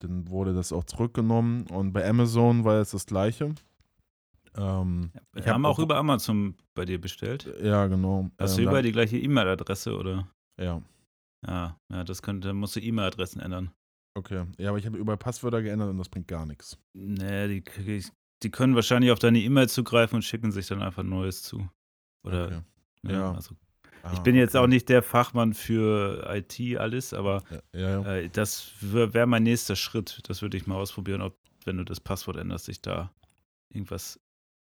[0.00, 1.66] dann wurde das auch zurückgenommen.
[1.66, 3.54] Und bei Amazon war es das gleiche.
[4.56, 7.48] Ähm, Wir ich hab haben auch über Amazon bei dir bestellt.
[7.62, 8.30] ja, genau.
[8.38, 10.28] Hast Ähm, du da- überall die gleiche E-Mail-Adresse oder?
[10.60, 10.80] Ja,
[11.46, 13.72] Ja, ja, das könnte, dann musst du E-Mail-Adressen ändern.
[14.16, 14.46] okay.
[14.58, 16.78] Ja, aber ich habe überall Passwörter geändert und das bringt gar nichts.
[16.94, 18.04] Nee, die,
[18.42, 21.68] die können wahrscheinlich auf deine E-Mail zugreifen und schicken sich dann einfach Neues zu.
[22.24, 22.60] Oder, Okay.
[23.02, 23.32] ne, Ja.
[23.34, 23.54] Also,
[24.02, 24.62] Ah, ich bin jetzt okay.
[24.62, 28.14] auch nicht der Fachmann für IT alles, aber Ja, ja, ja.
[28.16, 30.20] äh, das wäre mein nächster Schritt.
[30.28, 33.10] Das würde ich mal ausprobieren, ob, wenn du das Passwort änderst, sich da
[33.70, 34.20] irgendwas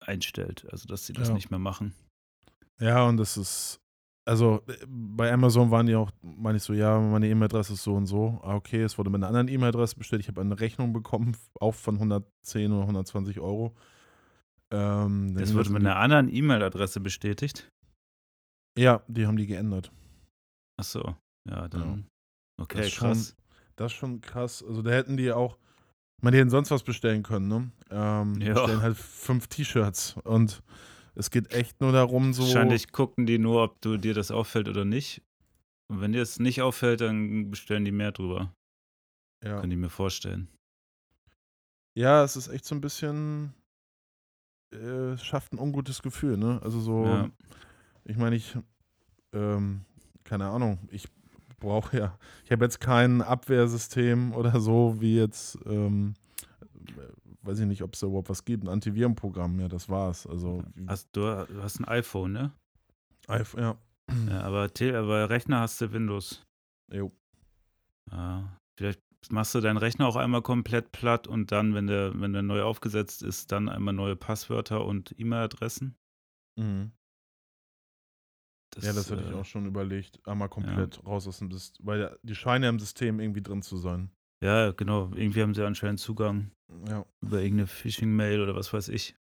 [0.10, 0.68] einstellt.
[0.72, 1.34] Also, dass sie das Ja.
[1.34, 1.94] nicht mehr machen.
[2.82, 3.80] Ja, und das ist,
[4.26, 7.94] also äh, bei Amazon waren die auch, meine ich so, ja, meine E-Mail-Adresse ist so
[7.96, 8.40] und so.
[8.44, 10.22] Ah, okay, es wurde mit einer anderen E-Mail-Adresse bestellt.
[10.22, 13.76] Ich habe eine Rechnung bekommen, auch von 110 oder 120 Euro.
[14.72, 17.70] Ähm, Das wurde mit einer anderen E-Mail-Adresse bestätigt.
[18.78, 19.92] Ja, die haben die geändert.
[20.78, 21.16] Ach so,
[21.50, 22.08] ja, dann.
[22.62, 23.36] Okay, Das ist schon- krass.
[23.76, 24.64] Das ist schon krass.
[24.64, 25.58] Also da hätten die auch,
[26.22, 27.72] ich die hätten sonst was bestellen können, ne?
[27.90, 28.54] Ähm, Ja.
[28.54, 30.62] Bestellen halt fünf T-Shirts und
[31.16, 32.44] es geht echt nur darum, so.
[32.44, 35.22] Wahrscheinlich gucken die nur, ob du dir das auffällt oder nicht.
[35.88, 38.54] Und wenn dir das nicht auffällt, dann bestellen die mehr drüber.
[39.44, 39.60] Ja.
[39.60, 40.48] Können die mir vorstellen.
[41.98, 43.54] Ja, es ist echt so ein bisschen,
[44.72, 46.60] äh, schafft ein ungutes Gefühl, ne?
[46.64, 47.30] Also so, Ja.
[48.06, 48.56] ich meine, ich,
[49.34, 49.82] ähm,
[50.24, 51.08] keine Ahnung, ich
[51.60, 56.14] brauche ja, ich habe jetzt kein Abwehrsystem oder so, wie jetzt, ähm,
[56.98, 60.26] äh, weiß ich nicht, ob es da überhaupt was gibt, ein Antivirenprogramm, ja, das war's.
[60.28, 62.52] Also, Hast, du du hast ein iPhone, ne?
[63.28, 63.78] iPhone, ja.
[64.28, 66.44] Ja, aber, aber Rechner hast du Windows.
[66.92, 67.12] Jo.
[68.12, 72.34] Ja, vielleicht machst du deinen Rechner auch einmal komplett platt und dann, wenn der, wenn
[72.34, 75.96] der neu aufgesetzt ist, dann einmal neue Passwörter und E-Mail-Adressen.
[76.56, 76.92] Mhm.
[78.80, 82.00] Ja, das hatte ich äh, auch schon überlegt, einmal komplett raus aus dem System, weil
[82.02, 84.10] ja- die scheinen ja im System irgendwie drin zu sein.
[84.42, 85.12] Ja, genau.
[85.16, 86.52] Irgendwie haben sie anscheinend Zugang
[86.88, 87.06] Ja.
[87.22, 89.16] über irgendeine Phishing-Mail oder was weiß ich.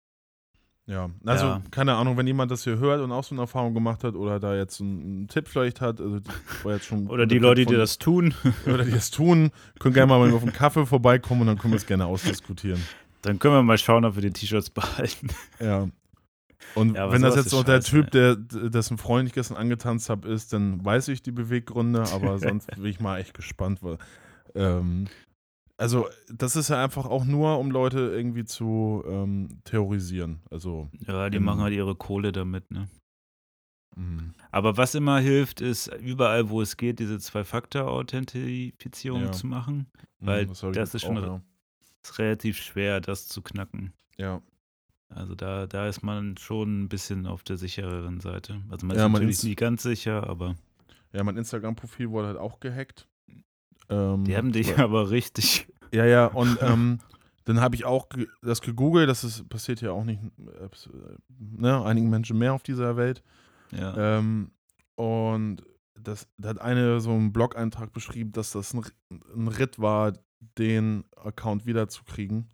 [0.87, 1.61] Ja, also Ja.
[1.71, 4.39] keine Ahnung, wenn jemand das hier hört und auch so eine Erfahrung gemacht hat oder
[4.39, 6.19] da jetzt einen, Tipp vielleicht hat, also
[6.63, 8.35] war jetzt schon Oder die Leute, die von- das tun,
[8.67, 11.77] oder die das tun, können gerne mal auf einen Kaffee vorbeikommen und dann können wir
[11.77, 12.79] es gerne ausdiskutieren.
[13.23, 15.29] dann können wir mal schauen, ob wir die T-Shirts behalten.
[15.59, 15.87] Ja.
[16.73, 20.09] Und Ja, wenn das jetzt noch der scheiße, Typ, der dessen Freund ich gestern angetanzt
[20.09, 23.97] habe, ist, dann weiß ich die Beweggründe, aber sonst bin ich mal echt gespannt, weil
[24.55, 25.07] ähm,
[25.77, 30.39] also das ist ja einfach auch nur, um Leute irgendwie zu ähm, terrorisieren.
[30.49, 32.87] Also Ja, die machen halt ihre Kohle damit, ne?
[33.97, 39.31] mh, Aber was immer hilft, ist überall, wo es geht, diese Zwei-Faktor-Authentifizierung Ja.
[39.33, 39.87] zu machen.
[40.21, 41.41] mh, Weil das jetzt ist schon
[42.03, 43.93] Ist relativ schwer, das zu knacken.
[44.17, 44.41] ja.
[45.09, 48.61] Also da, da ist man schon ein bisschen auf der sichereren Seite.
[48.69, 50.55] Also man Ja, ist man natürlich ist- nie ganz sicher, aber
[51.13, 53.07] Ja, mein Instagram-Profil wurde halt auch gehackt.
[53.89, 55.67] Ähm, die haben dich aber richtig.
[55.91, 56.99] Ja, ja, und ähm,
[57.45, 60.67] dann habe ich auch ge das gegoogelt, das ist, passiert ja auch nicht äh,
[61.29, 63.21] ne, einigen Menschen mehr auf dieser Welt.
[63.71, 64.17] Ja.
[64.17, 64.51] Ähm,
[64.95, 65.57] und
[65.99, 68.83] das, da hat eine so einen Blog-Eintrag beschrieben, dass das ein,
[69.35, 70.13] ein Ritt war,
[70.57, 72.47] den Account wiederzukriegen.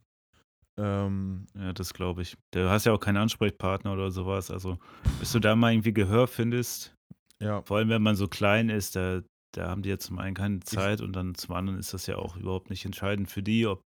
[0.82, 2.36] Ähm, Ja, das glaube ich.
[2.52, 4.50] Du hast ja auch keinen Ansprechpartner oder sowas.
[4.52, 4.78] Also,
[5.20, 6.96] bis du da mal irgendwie Gehör findest,
[7.40, 9.22] ja, vor allem wenn man so klein ist, da,
[9.54, 12.18] da haben die ja zum einen keine Zeit und dann zum anderen ist das ja
[12.18, 13.84] auch überhaupt nicht entscheidend für die, ob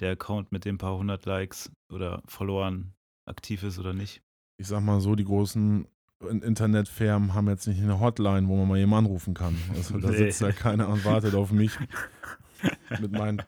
[0.00, 2.94] der Account mit den paar hundert Likes oder Followern
[3.26, 4.22] aktiv ist oder nicht.
[4.60, 5.86] ich sag mal so, die großen
[6.28, 9.54] In- Internetfirmen haben jetzt nicht eine Hotline, wo man mal jemanden anrufen kann.
[9.76, 10.16] Also da Nee.
[10.16, 11.72] sitzt ja keiner und wartet auf mich
[13.00, 13.42] mit meinen.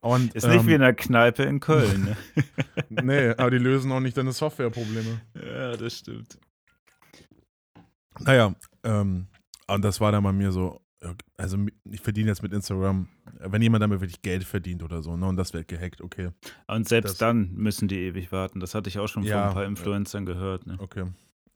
[0.00, 2.04] Und, Ist nicht ähm, wie in der Kneipe in Köln.
[2.04, 2.16] Ne?
[3.02, 5.20] Nee, aber die lösen auch nicht deine Softwareprobleme.
[5.34, 6.38] ja, das stimmt.
[8.18, 9.26] Naja, ähm,
[9.68, 10.80] und das war dann bei mir so,
[11.36, 13.08] Also ich verdiene jetzt mit Instagram,
[13.38, 16.30] wenn jemand damit wirklich Geld verdient oder so, ne, und das wird gehackt, okay.
[16.66, 18.60] Und selbst das, dann müssen die ewig warten.
[18.60, 20.32] Das hatte ich auch schon ja, von ein paar Influencern ja.
[20.32, 20.66] gehört.
[20.66, 20.76] Ne?
[20.78, 21.04] Okay.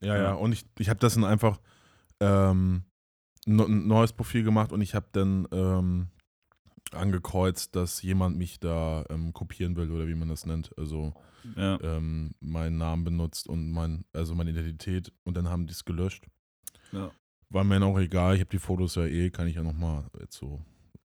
[0.01, 0.33] Ja, ja, ja.
[0.35, 1.61] Und ich, ich habe das dann einfach
[2.21, 2.85] ähm,
[3.47, 6.09] ein neues Profil gemacht und ich habe dann ähm,
[6.93, 10.77] angekreuzt, dass jemand mich da ähm, kopieren will oder wie man das nennt.
[10.79, 11.15] Also
[11.57, 11.81] ja.
[11.83, 16.27] ähm, meinen Namen benutzt und mein, also meine Identität und dann haben die es gelöscht.
[16.93, 17.11] Ja.
[17.51, 20.05] War mir dann auch egal, ich habe die Fotos ja eh, kann ich ja nochmal
[20.21, 20.65] jetzt so.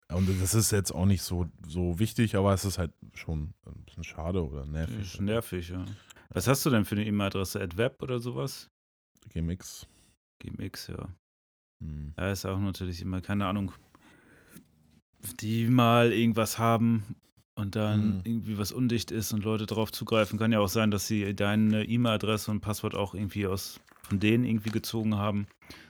[0.08, 3.84] Und das ist jetzt auch nicht so, so wichtig, aber es ist halt schon ein
[3.84, 5.00] bisschen schade oder nervig.
[5.00, 5.84] Ist nervig, ja.
[6.30, 7.60] Was hast du denn für eine E-Mail-Adresse?
[7.60, 8.70] AdWeb oder sowas?
[9.30, 9.86] GMX.
[10.38, 11.08] GMX, ja.
[11.80, 12.14] Hm.
[12.18, 13.72] Ja, ist auch natürlich immer, keine Ahnung,
[15.40, 17.16] die mal irgendwas haben
[17.54, 18.20] und dann mhm.
[18.24, 20.38] irgendwie was undicht ist und Leute darauf zugreifen.
[20.38, 24.44] Kann ja auch sein, dass sie deine E-Mail-Adresse und Passwort auch irgendwie aus von denen
[24.44, 25.46] irgendwie gezogen haben.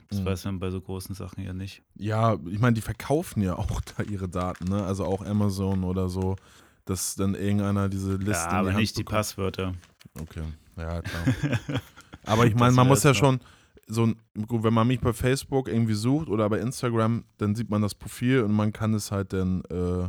[0.08, 0.26] Das mhm.
[0.26, 1.82] weiß man bei so großen Sachen ja nicht.
[1.96, 4.84] Ja, ich meine, die verkaufen ja auch da ihre Daten, ne?
[4.84, 6.36] Also auch Amazon oder so,
[6.84, 8.32] dass dann irgendeiner diese Liste.
[8.32, 9.08] Ja, aber die nicht bekommt.
[9.08, 9.74] die Passwörter.
[10.20, 10.42] Okay,
[10.76, 11.58] ja, klar.
[12.24, 13.40] aber ich meine, man muss ja schon,
[13.92, 14.12] so
[14.46, 17.94] gut, wenn man mich bei Facebook irgendwie sucht oder bei Instagram, dann sieht man das
[17.94, 20.08] Profil und man kann es halt dann, äh,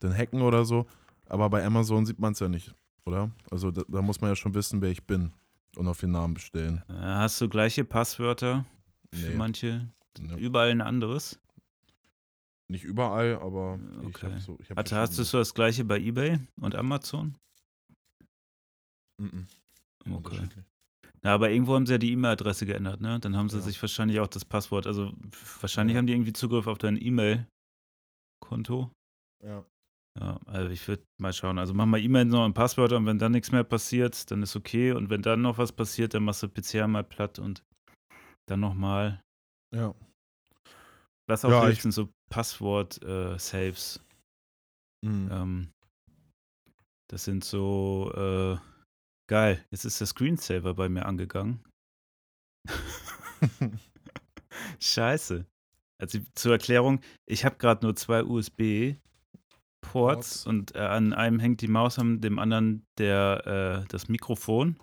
[0.00, 0.86] dann hacken oder so.
[1.28, 3.30] Aber bei Amazon sieht man es ja nicht, oder?
[3.50, 5.32] Also da, da, muss man ja schon wissen, wer ich bin
[5.76, 6.82] und auf den Namen bestellen.
[6.88, 8.64] Äh, hast du gleiche Passwörter
[9.12, 9.36] für nee.
[9.36, 9.88] manche?
[10.18, 10.36] Nee.
[10.36, 11.38] Überall ein anderes?
[12.68, 14.32] Nicht überall, aber okay.
[14.36, 14.58] ich so.
[14.60, 17.36] Ich Hatte, hast du so das gleiche bei eBay und Amazon?
[19.18, 19.46] Mm, -mm.
[20.16, 20.48] Okay.
[21.26, 23.18] Ja, aber irgendwo haben sie ja die E-Mail-Adresse geändert, ne?
[23.18, 23.62] Dann haben sie ja.
[23.62, 25.12] sich wahrscheinlich auch das Passwort, also
[25.60, 25.98] wahrscheinlich ja.
[25.98, 28.92] haben die irgendwie Zugriff auf dein E-Mail-Konto.
[29.44, 29.64] Ja.
[30.20, 31.58] Ja, also ich würde mal schauen.
[31.58, 34.54] Also mach mal E-Mail noch ein Passwort und wenn dann nichts mehr passiert, dann ist
[34.54, 34.92] okay.
[34.92, 37.64] Und wenn dann noch was passiert, dann machst du PC mal platt und
[38.48, 39.20] dann nochmal.
[39.74, 39.96] Ja.
[41.28, 44.00] Was auch ja, sind so Passwort-Saves.
[45.02, 45.28] Äh, mhm.
[45.32, 45.70] ähm,
[47.10, 48.75] das sind so, äh,
[49.28, 51.64] Geil, jetzt ist der Screensaver bei mir angegangen.
[54.80, 55.44] Scheiße.
[55.98, 58.96] Also zur Erklärung, ich habe gerade nur zwei USB-Ports
[60.46, 64.78] und äh, an einem hängt die Maus, an dem anderen der, äh, das Mikrofon.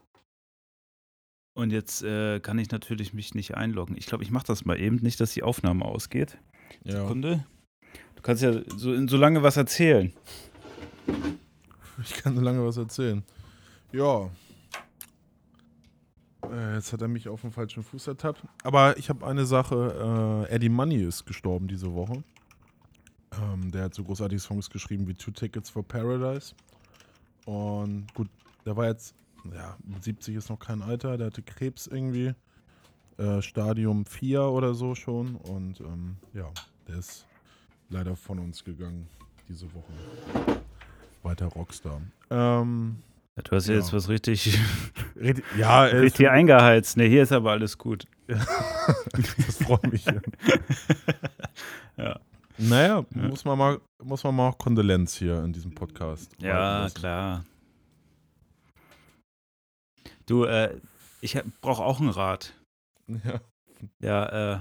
[1.55, 3.95] Und jetzt äh, kann ich natürlich mich nicht einloggen.
[3.95, 6.39] Ich glaube, ich mache das mal eben, nicht, dass die Aufnahme ausgeht.
[6.83, 7.03] Ja.
[7.03, 7.45] Sekunde.
[8.15, 10.11] Du kannst ja so, so lange was erzählen.
[12.01, 13.23] Ich kann so lange was erzählen.
[13.93, 14.29] Ja.
[16.51, 18.43] Äh, jetzt hat er mich auf den falschen Fuß ertappt.
[18.63, 20.47] Aber ich habe eine Sache.
[20.49, 22.23] Äh, Eddie Money ist gestorben diese Woche.
[23.41, 26.55] Ähm, der hat so großartige Songs geschrieben wie Two Tickets for Paradise.
[27.45, 28.29] Und gut,
[28.65, 29.15] der war jetzt,
[29.53, 31.17] ja, 70 ist noch kein Alter.
[31.17, 32.33] Der hatte Krebs irgendwie.
[33.17, 35.35] Äh, Stadium 4 oder so schon.
[35.35, 36.49] Und ähm, ja,
[36.87, 37.27] der ist
[37.89, 39.07] leider von uns gegangen
[39.47, 39.93] diese Woche.
[41.21, 42.01] Weiter Rockstar.
[42.31, 42.97] Ähm,
[43.35, 44.59] Du hast ja jetzt was richtig,
[45.57, 46.97] ja, richtig eingeheizt.
[46.97, 48.05] Ne, hier ist aber alles gut.
[48.27, 50.05] das freut mich.
[51.97, 52.19] ja.
[52.59, 53.27] Naja, ja.
[53.27, 56.35] Muss, man mal, muss man mal auch Kondolenz hier in diesem Podcast.
[56.39, 57.43] Ja, klar.
[60.27, 60.79] Du, äh,
[61.21, 62.53] ich brauche auch ein Rad.
[63.07, 63.41] Ja.
[63.99, 64.59] Ja, äh,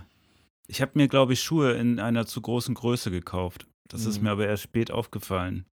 [0.66, 3.66] ich habe mir, glaube ich, Schuhe in einer zu großen Größe gekauft.
[3.88, 4.08] Das mhm.
[4.08, 5.66] ist mir aber erst spät aufgefallen.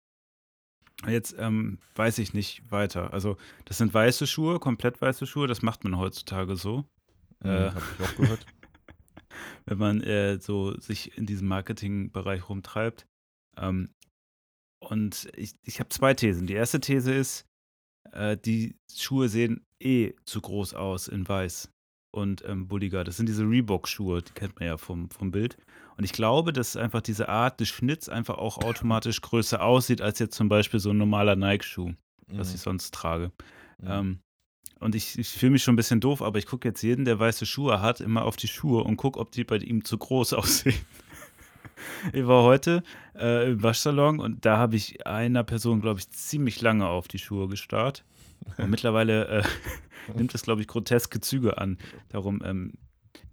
[1.07, 3.13] Jetzt ähm, weiß ich nicht weiter.
[3.13, 6.85] Also, das sind weiße Schuhe, komplett weiße Schuhe, das macht man heutzutage so.
[7.41, 8.45] Mhm, äh, Habe ich auch gehört.
[9.65, 13.05] wenn man äh, so sich in diesem Marketingbereich rumtreibt.
[13.57, 13.89] Ähm,
[14.79, 16.47] und ich, ich habe zwei Thesen.
[16.47, 17.45] Die erste These ist,
[18.11, 21.71] äh, die Schuhe sehen eh zu groß aus in weiß
[22.11, 23.03] und ähm, bulliger.
[23.03, 25.57] Das sind diese Reebok-Schuhe, die kennt man ja vom, vom Bild.
[25.97, 30.19] Und ich glaube, dass einfach diese Art des Schnitts einfach auch automatisch größer aussieht, als
[30.19, 31.95] jetzt zum Beispiel so ein normaler Nike-Schuh, mhm.
[32.31, 33.31] was ich sonst trage.
[33.79, 33.87] Mhm.
[33.87, 34.19] Ähm,
[34.79, 37.19] und ich, ich fühle mich schon ein bisschen doof, aber ich gucke jetzt jeden, der
[37.19, 40.33] weiße Schuhe hat, immer auf die Schuhe und gucke, ob die bei ihm zu groß
[40.33, 40.79] aussehen.
[42.13, 42.83] ich war heute
[43.15, 47.19] äh, im Waschsalon und da habe ich einer Person, glaube ich, ziemlich lange auf die
[47.19, 48.05] Schuhe gestarrt.
[48.57, 49.43] Und mittlerweile äh,
[50.15, 51.77] nimmt das, glaube ich, groteske Züge an.
[52.09, 52.73] Darum ähm,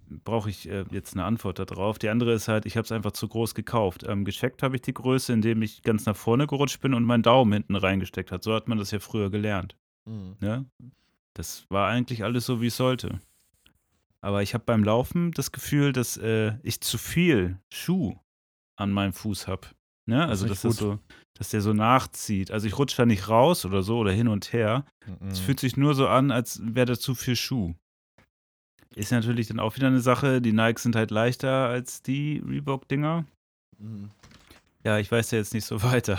[0.09, 1.99] brauche ich äh, jetzt eine Antwort darauf.
[1.99, 4.05] Die andere ist halt, ich habe es einfach zu groß gekauft.
[4.07, 7.23] Ähm, gecheckt habe ich die Größe, indem ich ganz nach vorne gerutscht bin und meinen
[7.23, 8.43] Daumen hinten reingesteckt hat.
[8.43, 9.77] So hat man das ja früher gelernt.
[10.05, 10.37] Mhm.
[10.41, 10.59] Ja?
[10.59, 10.67] Ne?
[11.35, 13.21] Das war eigentlich alles so, wie es sollte.
[14.23, 18.17] Aber ich habe beim Laufen das Gefühl, dass äh, ich zu viel Schuh
[18.77, 19.69] an meinem Fuß habe.
[20.09, 20.27] Ne?
[20.27, 20.99] Also, das dass, das so,
[21.37, 22.51] dass der so nachzieht.
[22.51, 24.85] Also, ich rutsche da nicht raus oder so oder hin und her.
[25.29, 25.45] Es mhm.
[25.45, 27.75] fühlt sich nur so an, als wäre da zu viel Schuh.
[28.95, 30.41] Ist natürlich dann auch wieder eine Sache.
[30.41, 33.27] Die Nikes sind halt leichter als die Reebok-Dinger.
[33.79, 34.11] Mhm.
[34.85, 36.19] Ja, ich weiß ja jetzt nicht so weiter.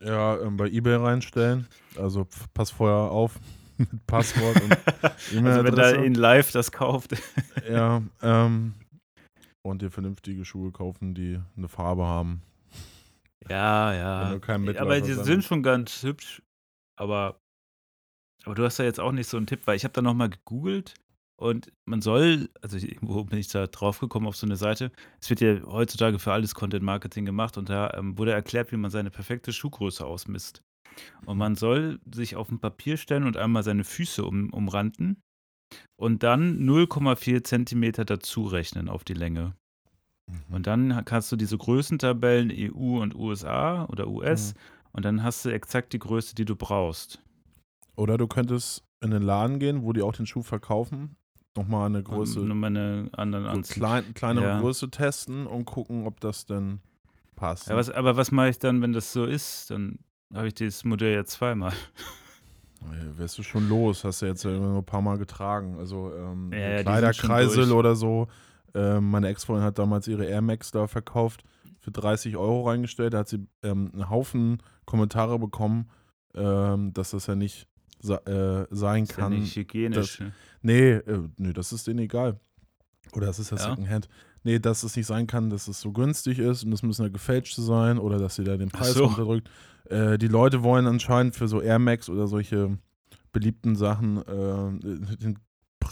[0.00, 1.66] Ja, ähm, bei Ebay reinstellen.
[1.96, 3.38] Also pass vorher auf
[3.78, 4.72] mit Passwort und
[5.46, 7.14] Also wenn da in live das kauft.
[7.68, 8.74] ja, ähm,
[9.62, 12.42] und dir vernünftige Schuhe kaufen, die eine Farbe haben.
[13.48, 14.30] Ja, ja.
[14.80, 16.42] Aber die sind schon ganz hübsch.
[16.96, 17.40] Aber,
[18.44, 20.30] aber du hast ja jetzt auch nicht so einen Tipp, weil ich habe da nochmal
[20.30, 20.94] gegoogelt
[21.36, 24.92] und man soll, also irgendwo bin ich da drauf gekommen auf so eine Seite.
[25.20, 28.76] Es wird ja heutzutage für alles Content Marketing gemacht und da ähm, wurde erklärt, wie
[28.76, 30.62] man seine perfekte Schuhgröße ausmisst.
[31.26, 35.20] Und man soll sich auf ein Papier stellen und einmal seine Füße um, umranden
[35.96, 39.56] und dann 0,4 Zentimeter dazu rechnen auf die Länge.
[40.26, 40.54] Mhm.
[40.54, 44.58] Und dann kannst du diese Größentabellen EU und USA oder US Mhm.
[44.92, 47.20] und dann hast du exakt die Größe, die du brauchst.
[47.96, 51.16] Oder du könntest in den Laden gehen, wo die auch den Schuh verkaufen,
[51.56, 53.74] nochmal eine Größe, Und nur eine anderen so anziehen.
[53.74, 54.60] klein, kleinere Ja.
[54.60, 56.80] Größe testen und gucken, ob das denn
[57.36, 57.68] passt.
[57.68, 59.70] Ja, was, aber was mache ich dann, wenn das so ist?
[59.70, 59.98] Dann
[60.32, 61.72] habe ich dieses Modell ja zweimal.
[62.82, 65.76] Ja, Wärst du schon los, hast du jetzt ja nur ein paar Mal getragen.
[65.78, 68.26] Also ähm, Ja, Kleiderkreisel oder so.
[68.74, 71.44] Ähm, meine Ex-Freundin hat damals ihre Air Max da verkauft,
[71.78, 73.14] für 30 Euro reingestellt.
[73.14, 75.88] Da hat sie ähm, einen Haufen Kommentare bekommen,
[76.34, 77.68] ähm, dass das ja nicht
[78.00, 79.32] sa äh, sein Ist ja kann.
[79.32, 80.20] nicht hygienisch.
[80.20, 80.32] ne?
[80.62, 82.38] Nee, äh, nee, das ist denen egal.
[83.12, 83.62] Oder das ist ja Ja?
[83.70, 84.08] Secondhand.
[84.42, 87.08] Nee, dass es nicht sein kann, dass es so günstig ist und das müssen ja
[87.08, 89.06] gefälschte sein oder dass sie da den Preis so.
[89.06, 89.48] runterdrückt.
[89.88, 92.76] Äh, die Leute wollen anscheinend für so Air Max oder solche
[93.32, 95.38] beliebten Sachen äh, den,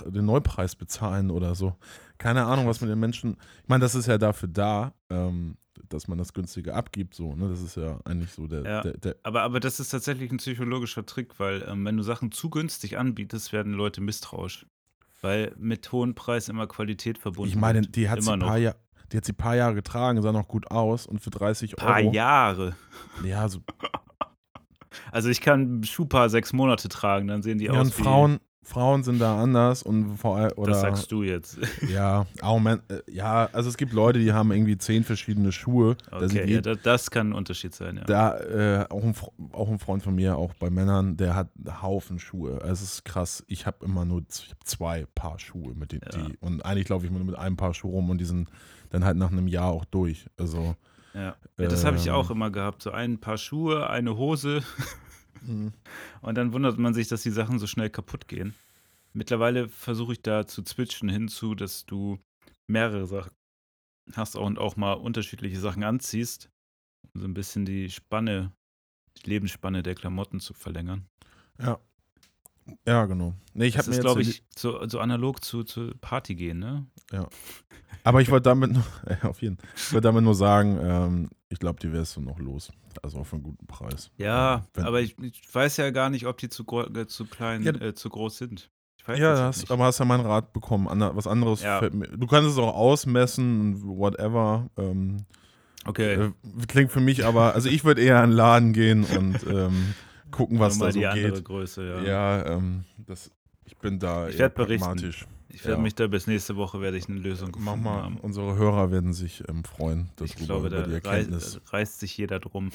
[0.01, 1.77] den Neupreis bezahlen oder so.
[2.17, 3.37] Keine Ahnung, was mit den Menschen.
[3.63, 5.57] Ich meine, das ist ja dafür da, ähm,
[5.89, 7.15] dass man das günstige abgibt.
[7.15, 7.49] So, ne?
[7.51, 8.81] Das ist ja eigentlich so der, Ja.
[8.83, 12.33] der, der Aber, aber das ist tatsächlich ein psychologischer Trick, weil ähm, wenn du Sachen
[12.33, 14.67] zu günstig anbietest, werden Leute misstrauisch.
[15.21, 18.77] Weil mit hohem Preis immer Qualität verbunden Ich meine, die hat sie ein paar Jahre.
[19.13, 21.99] Die hat sie ein paar Jahre getragen, sah noch gut aus und für 30 paar
[21.99, 22.13] Euro.
[22.13, 22.77] Jahre.
[23.25, 23.61] Ja, so
[25.11, 29.03] Also ich kann Schuhpaar sechs Monate tragen, dann sehen die Ja, aus und Frauen, Frauen
[29.03, 31.59] sind da anders und vor allem, oder, das sagst du jetzt.
[31.89, 35.97] ja, auch Man, äh, ja, also es gibt Leute, die haben irgendwie zehn verschiedene Schuhe.
[36.11, 38.05] Okay, ja, das, das kann ein Unterschied sein, ja.
[38.05, 39.15] da, äh, auch, ein,
[39.53, 42.61] auch ein Freund von mir, auch bei Männern, der hat einen Haufen Schuhe.
[42.63, 43.45] Also Es ist krass.
[43.49, 44.23] Ich habe immer nur
[44.65, 46.19] zwei Paar Schuhe mit den, Ja.
[46.19, 48.49] die, und eigentlich laufe ich immer nur mit einem Paar Schuhe rum und die sind
[48.91, 50.27] dann halt nach einem Jahr auch durch.
[50.39, 50.77] Also,
[51.15, 51.35] ja.
[51.59, 52.83] ja das habe ich ähm, auch immer gehabt.
[52.83, 54.63] So ein paar Schuhe, eine Hose
[55.47, 55.73] mh,
[56.21, 58.55] und dann wundert man sich, dass die Sachen so schnell kaputt gehen.
[59.13, 62.19] Mittlerweile versuche ich da zu switchen hinzu, dass du
[62.67, 63.33] mehrere Sachen
[64.15, 66.51] hast und auch mal unterschiedliche Sachen anziehst,
[67.15, 68.53] um so ein bisschen die Spanne,
[69.19, 71.07] die Lebensspanne der Klamotten zu verlängern.
[71.59, 71.79] ja.
[72.87, 73.35] Ja, genau.
[73.55, 76.87] Nee, ich das ist, glaube ich, so, so analog zu, zu Party gehen, ne?
[78.05, 81.59] Aber ich wollte damit nur, ja, auf jeden Ich wollte damit nur sagen, ähm, ich
[81.59, 82.71] glaube, die wärst du noch los.
[83.03, 84.11] Also auf einen guten Preis.
[84.17, 87.63] Ja, Wenn- aber ich, ich weiß ja gar nicht, ob die zu, äh, zu klein,
[87.63, 88.71] Ja, äh, zu groß sind.
[89.09, 90.87] Ja, hast, aber hast ja meinen Rat bekommen.
[90.89, 91.81] Ander, was anderes Ja.
[91.81, 92.07] fällt mir.
[92.07, 94.69] Du kannst es auch ausmessen und whatever.
[94.79, 95.25] Ähm,
[95.85, 96.31] Okay, äh,
[96.69, 99.95] klingt für mich aber, also ich würde eher in den Laden gehen und ähm,
[100.31, 101.45] gucken, was da so die geht.
[101.45, 102.03] Größe, ja.
[102.05, 103.33] Ja, ähm, das,
[103.65, 105.13] ich bin da Ich eher werd berichten.
[105.55, 105.83] Ich werde Ja.
[105.83, 108.17] mich da bis nächste Woche werde ich eine Lösung Mach gefunden mal, haben.
[108.19, 111.61] unsere Hörer werden sich ähm, freuen Ich darüber, glaube, da über die Erkenntnis.
[111.67, 112.71] reißt sich jeder drum.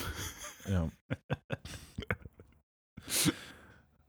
[0.70, 0.90] Ja.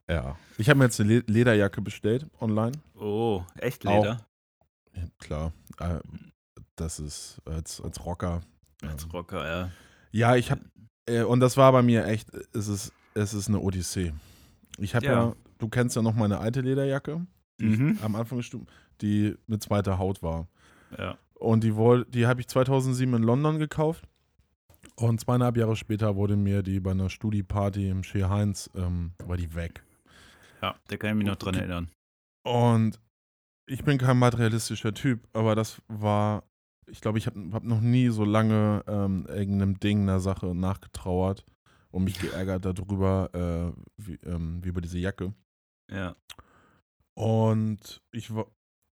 [0.09, 0.37] ja.
[0.59, 2.72] Ich habe mir jetzt eine Le Lederjacke bestellt online.
[2.94, 4.26] Oh, Echtleder?
[4.94, 5.52] Ja, klar.
[5.78, 6.00] Äh,
[6.76, 8.42] das ist als, als Rocker.
[8.83, 9.70] Als ähm, Rocker, ja.
[10.11, 10.62] Ja, ich habe,
[11.07, 14.12] äh, und das war bei mir echt, es ist, es ist eine Odyssee.
[14.78, 15.12] Ich habe ja.
[15.12, 15.37] Ja.
[15.59, 17.26] du kennst ja noch meine alte Lederjacke,
[17.60, 17.98] die Mhm.
[18.02, 20.48] am Anfang gestimmt, die eine zweite Haut war.
[20.96, 21.18] Ja.
[21.34, 21.72] Und die,
[22.08, 24.04] die habe ich 2007 in London gekauft.
[24.96, 29.36] Und zweieinhalb Jahre später wurde mir die bei einer Studi-Party im Shea Heinz, ähm, war
[29.36, 29.84] die weg.
[30.62, 31.90] ja, da kann ich mich noch dran erinnern.
[32.44, 32.98] Und
[33.66, 36.42] ich bin kein materialistischer Typ, aber das war,
[36.86, 41.44] ich glaube, ich habe hab noch nie so lange ähm, irgendeinem Ding, einer Sache nachgetrauert
[41.90, 45.32] und mich geärgert darüber, äh, wie, ähm, wie über diese Jacke.
[45.90, 46.16] Ja.
[47.18, 48.46] Und ich war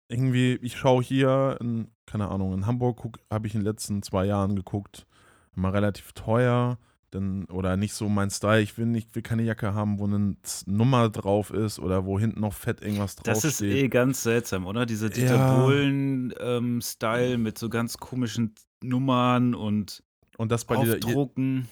[0.08, 4.24] irgendwie, ich schaue hier, in, keine Ahnung, in Hamburg habe ich in den letzten zwei
[4.24, 5.06] Jahren geguckt,
[5.54, 6.78] mal relativ teuer,
[7.12, 8.62] denn, oder nicht so mein Style.
[8.62, 12.40] Ich will nicht, will keine Jacke haben, wo eine Nummer drauf ist oder wo hinten
[12.40, 13.74] noch fett irgendwas drauf Das ist steht.
[13.76, 14.86] eh ganz seltsam, oder?
[14.86, 15.60] Dieser Dieter Ja.
[15.60, 20.02] Bohlen-Style mit so ganz komischen Nummern und
[20.38, 21.68] und das bei Leder, Aufdrucken.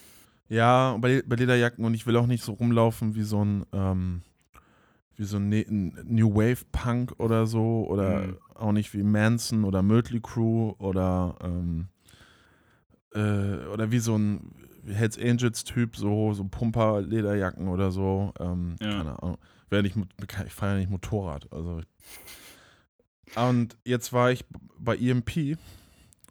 [0.49, 4.23] ja, bei, bei Lederjacken und ich will auch nicht so rumlaufen wie so ein, ähm,
[5.23, 5.67] wie so ein Ne-
[6.05, 8.37] New Wave Punk oder so oder Mhm.
[8.55, 11.87] auch nicht wie Manson oder Mötley Crew oder ähm,
[13.15, 14.53] äh, oder wie so ein
[14.87, 18.33] Hells Angels Typ, so, so Pumper Lederjacken oder so.
[18.41, 18.91] Ähm, Ja.
[18.99, 19.39] Keine Ahnung.
[19.97, 20.07] Mo-
[20.47, 21.51] ich fahre ja nicht Motorrad.
[21.53, 21.81] Also
[23.37, 24.45] und jetzt war ich
[24.79, 25.57] bei EMP,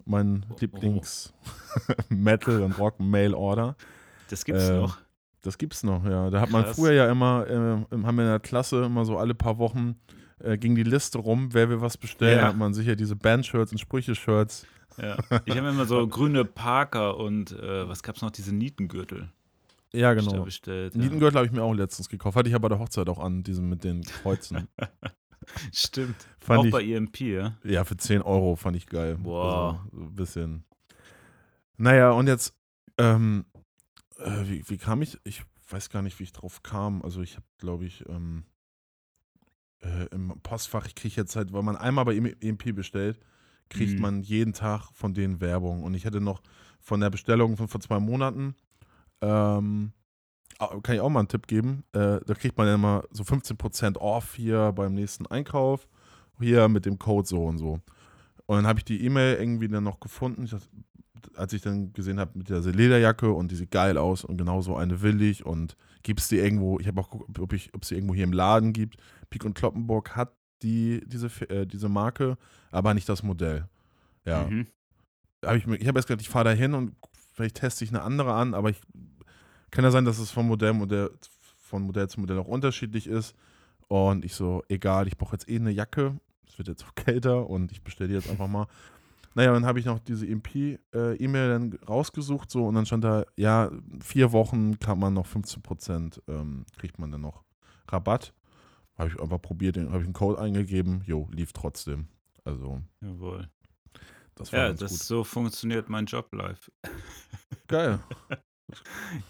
[0.05, 0.57] mein Oh, oh.
[0.59, 1.33] Lieblings
[2.09, 3.75] Metal und Rock Mail Order.
[4.29, 4.97] Das gibt's Ähm, noch.
[5.41, 6.29] Das gibt's noch, ja.
[6.29, 6.75] Da hat man Krass.
[6.75, 9.95] früher ja immer, äh, haben wir in der Klasse immer so alle paar Wochen
[10.39, 12.37] äh, ging die Liste rum, wer will was bestellen.
[12.37, 12.41] Ja.
[12.41, 14.65] Da hat man sicher diese Band-Shirts und Sprüche-Shirts.
[15.01, 15.17] Ja.
[15.45, 18.31] Ich habe immer so grüne Parker und äh, was gab's noch?
[18.31, 19.29] Diese Nietengürtel.
[19.93, 20.43] Ja, genau.
[20.43, 20.95] bestellt.
[20.95, 21.01] Ja.
[21.01, 22.37] Nietengürtel habe ich mir auch letztens gekauft.
[22.37, 24.67] Hatte ich aber bei der Hochzeit auch an, diesen mit den Kreuzen.
[25.73, 26.15] Stimmt.
[26.39, 27.57] Fand Auch ich, bei EMP, ja.
[27.63, 29.17] ja, für 10 Euro fand ich geil.
[29.21, 29.43] Wow.
[29.43, 30.63] Also, so ein bisschen.
[31.77, 32.55] Naja, und jetzt,
[32.97, 33.45] ähm,
[34.21, 35.19] äh, wie, wie kam ich?
[35.23, 37.01] Ich weiß gar nicht, wie ich drauf kam.
[37.01, 38.43] Also ich habe, glaube ich, ähm,
[39.81, 43.19] äh, im Postfach, ich kriege jetzt halt, weil man einmal bei EMP bestellt,
[43.69, 44.01] kriegt Mhm.
[44.01, 45.83] man jeden Tag von denen Werbung.
[45.83, 46.41] Und ich hätte noch
[46.79, 48.55] von der Bestellung von vor zwei Monaten,
[49.21, 49.93] ähm,
[50.83, 53.97] kann ich auch mal einen Tipp geben, äh, da kriegt man ja immer so 15%
[53.97, 55.87] off hier beim nächsten Einkauf,
[56.39, 57.79] hier mit dem Code so und so.
[58.45, 60.67] Und dann habe ich die E-Mail irgendwie dann noch gefunden, ich dachte,
[61.35, 64.61] als ich dann gesehen habe mit dieser Lederjacke und die sieht geil aus und genau
[64.61, 67.73] so eine will ich und gibt es die irgendwo, ich habe auch geguckt, ob ich,
[67.73, 68.97] ob es die irgendwo hier im Laden gibt.
[69.29, 72.37] Pik und Kloppenburg hat die, diese, äh, diese Marke,
[72.71, 73.67] aber nicht das Modell.
[74.25, 74.43] Ja.
[74.47, 74.67] Mhm.
[75.43, 76.95] Hab ich mir- ich habe erst gedacht, ich fahre da hin und
[77.33, 78.79] vielleicht teste ich eine andere an, aber ich
[79.71, 81.09] kann ja sein, dass es von Modell, Modell,
[81.59, 83.35] von Modell zu Modell auch unterschiedlich ist.
[83.87, 86.19] Und ich so, egal, ich brauche jetzt eh eine Jacke.
[86.47, 88.67] Es wird jetzt auch kälter und ich bestelle die jetzt einfach mal.
[89.33, 93.71] Naja, dann habe ich noch diese MP-E-Mail dann rausgesucht so und dann stand da, ja,
[94.03, 97.43] vier Wochen kann man noch 15% ähm, kriegt man dann noch
[97.87, 98.33] Rabatt.
[98.97, 102.07] Habe ich einfach probiert, habe ich einen Code eingegeben, jo, lief trotzdem.
[102.43, 103.49] Also, Jawohl.
[104.35, 104.99] das war Ja, das gut.
[104.99, 106.69] so funktioniert mein Job live.
[107.67, 107.99] Geil.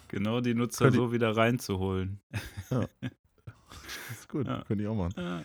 [0.07, 2.19] Genau die Nutzer Könnt so wieder reinzuholen.
[2.69, 4.63] Das ist gut, Ja.
[4.63, 5.13] könnte ich auch machen.
[5.17, 5.43] Ja.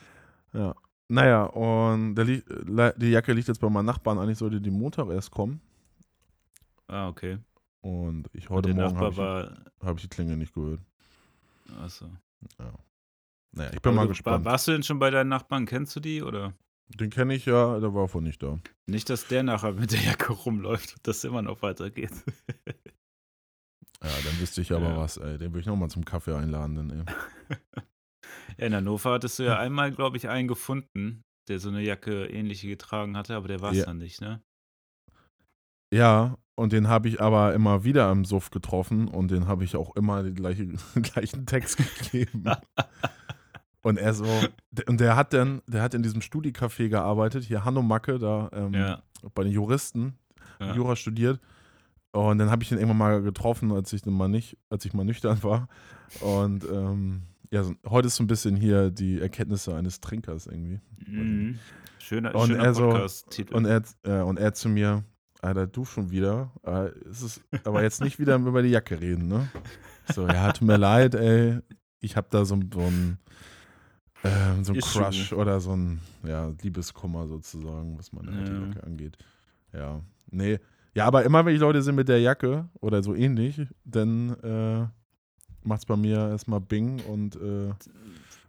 [0.52, 0.74] Ja.
[1.08, 4.18] Naja, und der die Jacke liegt jetzt bei meinem Nachbarn.
[4.18, 5.60] Eigentlich sollte die Montag erst kommen.
[6.88, 7.38] Ah, okay.
[7.80, 9.56] Und ich Und heute der Morgen habe ich, war.
[9.80, 10.80] hab ich die Klinge nicht gehört.
[11.80, 12.06] Achso.
[13.52, 14.44] Naja, ich bin Aber mal du- gespannt.
[14.44, 15.66] War, warst du denn schon bei deinen Nachbarn?
[15.66, 16.22] Kennst du die?
[16.22, 16.52] Oder?
[16.88, 18.58] Den kenne ich ja, der war vorhin nicht da.
[18.86, 22.12] Nicht, dass der nachher mit der Jacke rumläuft und das immer noch weitergeht.
[24.02, 24.96] Ja, dann wüsste ich aber Ja.
[24.98, 25.38] was, ey.
[25.38, 27.04] Den würde ich nochmal zum Kaffee einladen, dann, ey.
[28.58, 32.26] Ja, in Hannover hattest du ja einmal, glaube ich, einen gefunden, der so eine Jacke
[32.26, 33.84] ähnliche getragen hatte, aber der war es Ja.
[33.86, 34.40] dann nicht, ne?
[35.92, 39.76] Ja, und den habe ich aber immer wieder im Suff getroffen und den habe ich
[39.76, 40.66] auch immer den gleiche,
[41.02, 42.44] gleichen Text gegeben.
[43.82, 44.26] und er so,
[44.86, 48.74] und der hat dann, der hat in diesem Studicafé gearbeitet, hier Hanno Macke, da ähm,
[48.74, 49.02] Ja.
[49.34, 50.18] bei den Juristen,
[50.60, 50.74] Ja.
[50.74, 51.40] Jura studiert.
[52.12, 54.94] Und dann habe ich ihn irgendwann mal getroffen, als ich dann mal nicht, als ich
[54.94, 55.68] mal nüchtern war.
[56.20, 60.80] Und ähm, ja, so, heute ist so ein bisschen hier die Erkenntnisse eines Trinkers irgendwie.
[61.06, 61.58] Mhm.
[61.98, 63.54] Schöner, Und schöner er so- Podcast-Titel.
[63.54, 65.04] Und er, äh, und er zu mir,
[65.42, 66.52] Alter, du schon wieder.
[66.64, 69.48] Äh, es ist, aber jetzt nicht wieder über die Jacke reden, ne?
[70.12, 71.58] So, ja, tut mir leid, ey.
[72.00, 73.18] Ich habe da so, so ein
[74.24, 74.80] ähm, so ein.
[74.80, 78.60] Crush oder so ein ja, Liebeskummer sozusagen, was meine alte Ja.
[78.66, 79.16] Jacke angeht.
[79.72, 80.00] Ja.
[80.30, 80.58] Nee.
[80.94, 84.90] Ja, aber immer wenn ich Leute sehe mit der Jacke oder so ähnlich, dann
[85.66, 87.72] äh, macht's bei mir erstmal Bing und äh,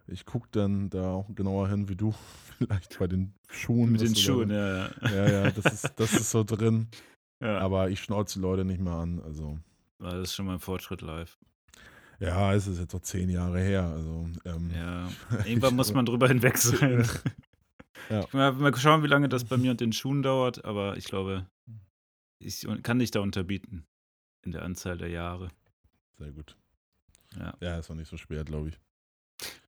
[0.06, 2.14] ich gucke dann da auch genauer hin wie du.
[2.58, 3.92] Vielleicht bei den Schuhen.
[3.92, 4.86] mit den Schuhen, ja.
[4.86, 4.90] ja.
[5.02, 6.88] ja, ja, das ist, das ist so drin.
[7.42, 7.58] ja.
[7.58, 9.20] Aber ich schnauze die Leute nicht mehr an.
[9.20, 9.58] Also,
[10.00, 11.38] Das ist schon mal ein Fortschritt live.
[12.18, 13.84] ja, es ist jetzt noch zehn Jahre her.
[13.84, 15.08] Also, ähm, Ja.
[15.44, 17.06] Irgendwann muss man drüber hinweg sein.
[18.10, 18.24] Ja.
[18.32, 21.46] Mal, mal schauen, wie lange das bei mir und den Schuhen dauert, aber ich glaube,
[22.40, 23.86] ich kann dich da unterbieten
[24.44, 25.50] in der Anzahl der Jahre.
[26.18, 26.56] Sehr gut.
[27.36, 27.54] Ja.
[27.60, 28.78] Ja, ist auch nicht so schwer, glaube ich.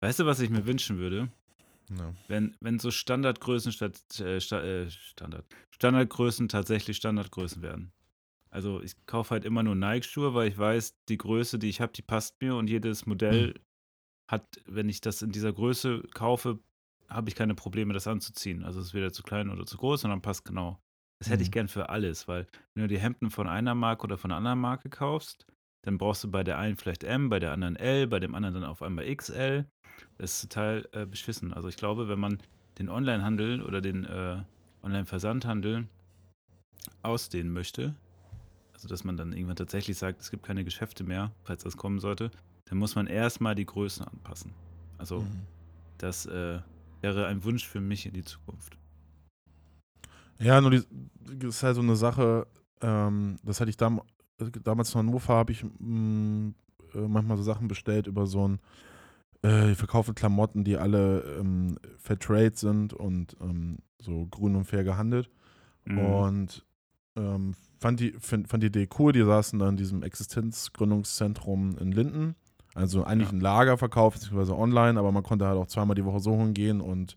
[0.01, 1.31] Weißt du, was ich mir wünschen würde?
[1.91, 2.15] Ja.
[2.29, 7.93] Wenn, wenn so Standardgrößen statt äh, äh, Standard, Standardgrößen tatsächlich Standardgrößen werden.
[8.51, 11.93] Also ich kaufe halt immer nur Nike-Schuhe, weil ich weiß, die Größe, die ich habe,
[11.93, 13.55] die passt mir und jedes Modell
[14.29, 16.59] hat, wenn ich das in dieser Größe kaufe,
[17.09, 18.65] habe ich keine Probleme, das anzuziehen.
[18.65, 20.81] Also es ist weder zu klein oder zu groß, sondern passt genau.
[21.19, 21.53] Das hätte ich Mhm.
[21.53, 24.61] gern für alles, weil wenn du die Hemden von einer Marke oder von einer anderen
[24.61, 25.47] Marke kaufst,
[25.83, 28.55] dann brauchst du bei der einen vielleicht M, bei der anderen L, bei dem anderen
[28.55, 29.67] dann auf einmal XL.
[30.19, 31.53] Das ist total äh, beschissen.
[31.53, 32.39] Also ich glaube, wenn man
[32.79, 34.43] den Onlinehandel oder den äh,
[34.83, 35.87] Online-Versandhandel
[37.03, 37.95] ausdehnen möchte,
[38.73, 42.01] also dass man dann irgendwann tatsächlich sagt, es gibt keine Geschäfte mehr, falls das kommen
[42.01, 42.31] sollte,
[42.67, 44.55] dann muss man erstmal die Größen anpassen.
[44.99, 45.47] Also Mhm.
[46.01, 46.61] Das äh,
[47.03, 48.79] wäre ein Wunsch für mich in die Zukunft.
[50.39, 50.83] Ja, nur die,
[51.21, 52.47] das ist halt so eine Sache,
[52.81, 54.01] ähm, das hatte ich dam
[54.63, 56.53] damals in Hannover, habe ich mh,
[56.95, 58.59] äh, manchmal so Sachen bestellt über so ein,
[59.45, 64.85] äh, ich verkaufe Klamotten, die alle ähm, Fairtrade sind und ähm, so grün und fair
[64.85, 65.31] gehandelt.
[65.85, 65.99] Mhm.
[65.99, 66.67] Und
[67.17, 69.13] ähm, fand, die, find, fand die Idee cool.
[69.13, 72.35] Die saßen da in diesem Existenzgründungszentrum in Linden.
[72.75, 73.35] Also eigentlich Ja.
[73.35, 77.17] ein Lagerverkauf, beziehungsweise online, aber man konnte halt auch zweimal die Woche so hingehen und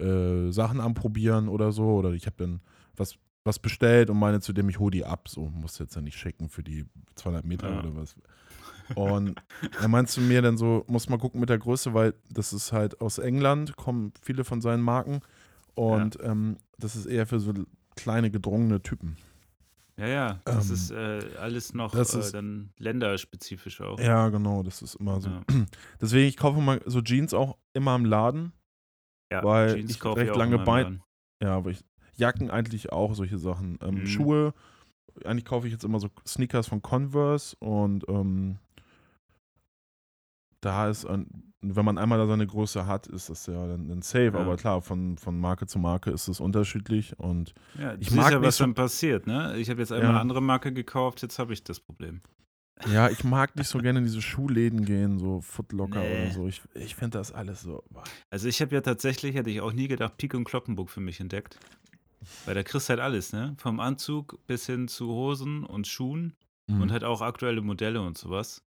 [0.00, 1.84] äh, Sachen anprobieren oder so.
[1.94, 2.60] Oder ich habe dann
[2.96, 3.14] was,
[3.48, 5.28] was bestellt und meine zu dem, ich hole die ab.
[5.28, 6.86] So, muss jetzt ja nicht schicken für die
[7.16, 7.80] 200 Meter Ja.
[7.80, 8.14] oder was.
[8.94, 9.34] Und
[9.80, 12.72] er meinte zu mir dann so, muss mal gucken mit der Größe, weil das ist
[12.72, 15.20] halt aus England, kommen viele von seinen Marken.
[15.74, 17.52] Und ähm, das ist eher für so
[17.96, 19.16] kleine, gedrungene Typen.
[19.98, 23.98] Ja, ja, das Ähm, ist äh, alles noch das äh, ist- dann länderspezifisch auch.
[23.98, 25.28] Ja, genau, das ist immer so.
[25.28, 25.42] Ja.
[26.00, 28.52] Deswegen, ich kaufe mal so Jeans auch immer im Laden.
[29.30, 31.02] Ja, Weil Jeans ich kaufe recht lange immer im Bein- Laden.
[31.42, 31.84] Ja, aber ich,
[32.18, 33.78] Jacken eigentlich auch, solche Sachen.
[33.82, 34.06] Ähm, Mhm.
[34.06, 34.54] Schuhe,
[35.24, 38.58] eigentlich kaufe ich jetzt immer so Sneakers von Converse und ähm,
[40.60, 44.02] da ist, ein, wenn man einmal da seine Größe hat, ist das ja dann, dann
[44.02, 44.32] safe.
[44.34, 44.40] Ja.
[44.40, 48.42] Aber klar, von, von Marke zu Marke ist es unterschiedlich und Ja, Ich mag ja,
[48.42, 49.56] was so- dann passiert, ne?
[49.56, 50.10] Ich habe jetzt einmal Ja.
[50.10, 52.20] eine andere Marke gekauft, jetzt habe ich das Problem.
[52.92, 56.22] ja, ich mag nicht so gerne in diese Schuhläden gehen, so Footlocker Nee.
[56.24, 56.48] oder so.
[56.48, 57.84] Ich, ich finde das alles so.
[58.30, 61.20] Also ich habe ja tatsächlich, hätte ich auch nie gedacht, Pik und Kloppenburg für mich
[61.20, 61.58] entdeckt.
[62.44, 63.54] Weil da kriegst du halt alles, ne?
[63.58, 66.34] Vom Anzug bis hin zu Hosen und Schuhen
[66.66, 66.82] Mhm.
[66.82, 68.62] und halt auch aktuelle Modelle und sowas.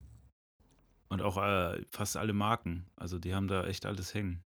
[1.09, 2.87] Und auch äh, fast alle Marken.
[2.97, 4.43] Also die haben da echt alles hängen.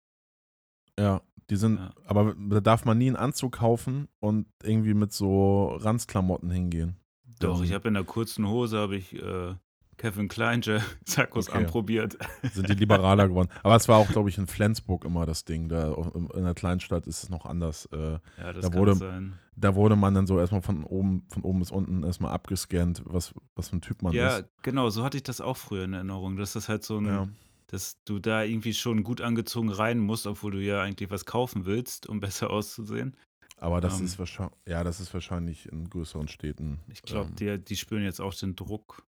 [0.99, 1.93] Ja, die sind, Ja.
[2.05, 6.97] aber da darf man nie einen Anzug kaufen und irgendwie mit so Ranzklamotten hingehen.
[7.39, 9.55] Doch, Dann ich habe in der kurzen Hose habe ich äh,
[9.99, 10.63] Kevin Klein
[11.05, 11.57] Sackos Okay.
[11.59, 12.17] anprobiert.
[12.53, 13.49] sind die liberaler geworden.
[13.61, 15.69] Aber es war auch, glaube ich, in Flensburg immer das Ding.
[15.69, 15.93] Da
[16.33, 17.85] in der Kleinstadt ist es noch anders.
[17.91, 19.33] Äh, Ja, das Da kann wurde- sein.
[19.55, 23.33] da wurde man dann so erstmal von oben, von oben bis unten erstmal abgescannt, was,
[23.55, 24.45] was für ein Typ man Ja, ist.
[24.63, 26.37] genau, so hatte ich das auch früher in Erinnerung.
[26.37, 27.27] Dass das halt so ein, Ja.
[27.67, 31.65] dass du da irgendwie schon gut angezogen rein musst, obwohl du ja eigentlich was kaufen
[31.65, 33.15] willst, um besser auszusehen.
[33.57, 34.05] Aber das Ähm.
[34.05, 36.79] ist wahrscheinlich, ja, das ist wahrscheinlich in größeren Städten.
[36.87, 39.03] Ich glaube, ähm, die, die spüren jetzt auch den Druck.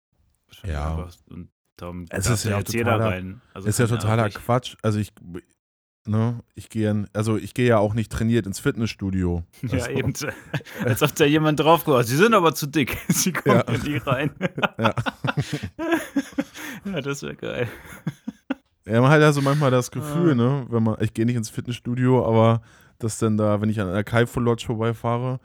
[0.64, 0.90] Ja.
[0.96, 1.14] einfach.
[1.30, 3.40] Und darum Es ist ja jeder totaler- rein.
[3.54, 4.28] Also ist ja totaler.
[4.30, 4.76] Quatsch.
[4.82, 5.12] Also ich,
[6.06, 9.44] ne, ich gehe, also ich gehe ja auch nicht trainiert ins Fitnessstudio.
[9.62, 10.12] Ja, Also, eben.
[10.84, 12.06] Als ob da jemand drauf gehört.
[12.06, 12.96] Sie sind aber zu dick.
[13.08, 13.72] Sie kommen Ja.
[13.72, 13.78] ja.
[13.84, 14.30] nie rein.
[14.78, 14.94] Ja.
[16.84, 17.68] ja, das wäre geil.
[18.86, 20.34] Ja, man hat ja so manchmal das Gefühl, Ah.
[20.34, 22.62] ne, wenn man, ich gehe nicht ins Fitnessstudio, aber
[22.98, 25.40] dass dann da, wenn ich an einer Kaifu Lodge vorbeifahre,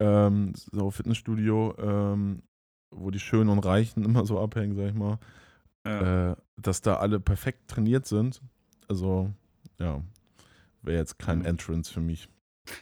[0.00, 2.42] ähm, so Fitnessstudio, ähm,
[2.92, 5.18] wo die Schönen und Reichen immer so abhängen, sag ich mal,
[5.86, 6.30] Ja.
[6.32, 8.40] äh, dass da alle perfekt trainiert sind.
[8.88, 9.30] Also,
[9.80, 10.02] ja,
[10.82, 11.46] wäre jetzt kein Mhm.
[11.46, 12.28] Entrance für mich.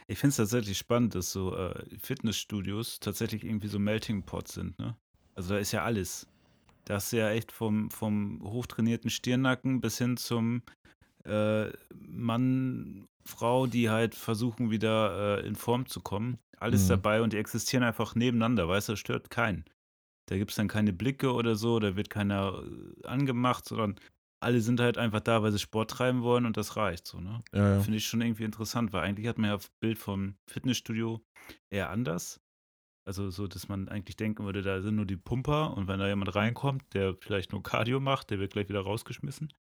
[0.07, 4.77] Ich finde es tatsächlich spannend, dass so äh, Fitnessstudios tatsächlich irgendwie so Melting Pots sind,
[4.77, 4.95] ne?
[5.33, 6.27] Also da ist ja alles.
[6.85, 10.61] Da hast du ja echt vom, vom hochtrainierten Stirnacken bis hin zum
[11.23, 16.37] äh, Mann, Frau, die halt versuchen, wieder äh, in Form zu kommen.
[16.57, 16.89] Alles Mhm.
[16.89, 19.63] dabei und die existieren einfach nebeneinander, weißt du, das stört keinen.
[20.31, 23.99] Da gibt es dann keine Blicke oder so, da wird keiner äh, angemacht, sondern
[24.41, 27.43] alle sind halt einfach da, weil sie Sport treiben wollen und das reicht so, ne?
[27.51, 27.79] Ja, ja.
[27.81, 31.21] Finde ich schon irgendwie interessant, weil eigentlich hat man ja das Bild vom Fitnessstudio
[31.69, 32.39] eher anders.
[33.05, 36.07] Also so, dass man eigentlich denken würde, da sind nur die Pumper und wenn da
[36.07, 39.51] jemand reinkommt, der vielleicht nur Cardio macht, der wird gleich wieder rausgeschmissen.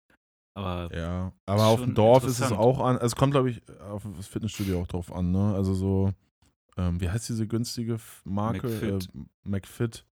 [0.56, 3.60] Aber Ja, aber auf dem Dorf ist es auch an, also es kommt, glaube ich,
[3.80, 5.52] auf das Fitnessstudio auch drauf an, ne?
[5.52, 6.12] Also so,
[6.76, 8.68] ähm, wie heißt diese günstige Marke?
[8.68, 9.08] McFit.
[9.12, 10.06] Äh, McFit.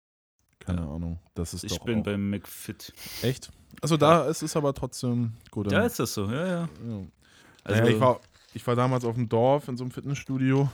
[0.58, 0.88] Keine Ja.
[0.88, 1.18] Ahnung.
[1.34, 2.92] Das ist ich bin beim McFit.
[3.22, 3.50] echt.
[3.82, 5.70] Also da ist es aber trotzdem gut.
[5.70, 6.52] Da ist das so, ja, ja.
[6.86, 7.00] ja.
[7.64, 8.20] Also, naja, ich, war,
[8.54, 10.68] ich war damals auf dem Dorf in so einem Fitnessstudio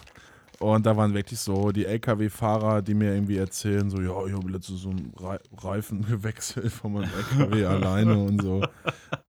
[0.60, 4.50] und da waren wirklich so die LKW-Fahrer, die mir irgendwie erzählen, so, ja, ich habe
[4.50, 8.62] letztens so einen Re Reifen gewechselt von meinem LKW alleine und so.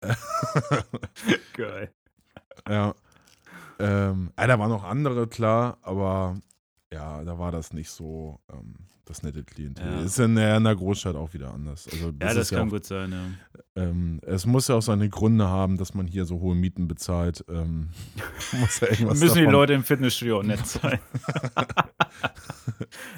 [1.54, 1.92] geil.
[2.70, 2.94] Ja.
[3.80, 6.38] Ähm, ja, da waren noch andere, klar, aber
[6.92, 8.76] ja, da war das nicht so ähm,
[9.06, 9.86] das nette Klientel.
[9.86, 10.02] Ja.
[10.02, 11.88] Ist in der, in der Großstadt auch wieder anders.
[11.92, 13.84] Also Ja, das ist ja kann auch, gut sein, ja.
[13.84, 17.44] Ähm, es muss ja auch seine Gründe haben, dass man hier so hohe Mieten bezahlt.
[17.50, 17.90] Ähm,
[18.54, 18.60] ja
[19.08, 21.00] Müssen die davon- Leute im Fitnessstudio auch nett sein.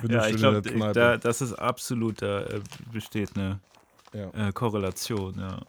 [0.04, 0.62] die ja, ich glaube,
[0.94, 2.62] da, das ist absolut, da äh,
[2.92, 3.60] besteht eine
[4.14, 5.60] äh, Korrelation, ja.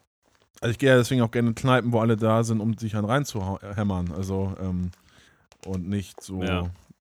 [0.60, 2.96] Also ich gehe ja deswegen auch gerne in Kneipen, wo alle da sind, um sich
[2.96, 4.12] einen reinzuhämmern.
[4.12, 4.90] Also ähm,
[5.66, 6.42] und nicht so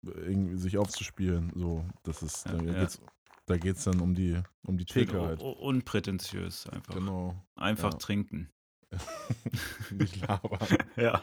[0.02, 1.52] sich aufzuspielen.
[1.56, 2.80] So, das ist, Ja, da ja.
[2.82, 3.02] geht's,
[3.46, 5.42] da geht's dann um die um die Schön Theke halt.
[5.42, 6.94] unprätentiös einfach.
[6.94, 7.36] Genau.
[7.56, 7.98] Einfach ja.
[7.98, 8.50] trinken.
[9.92, 10.60] Nicht Lava.
[10.96, 11.22] ja.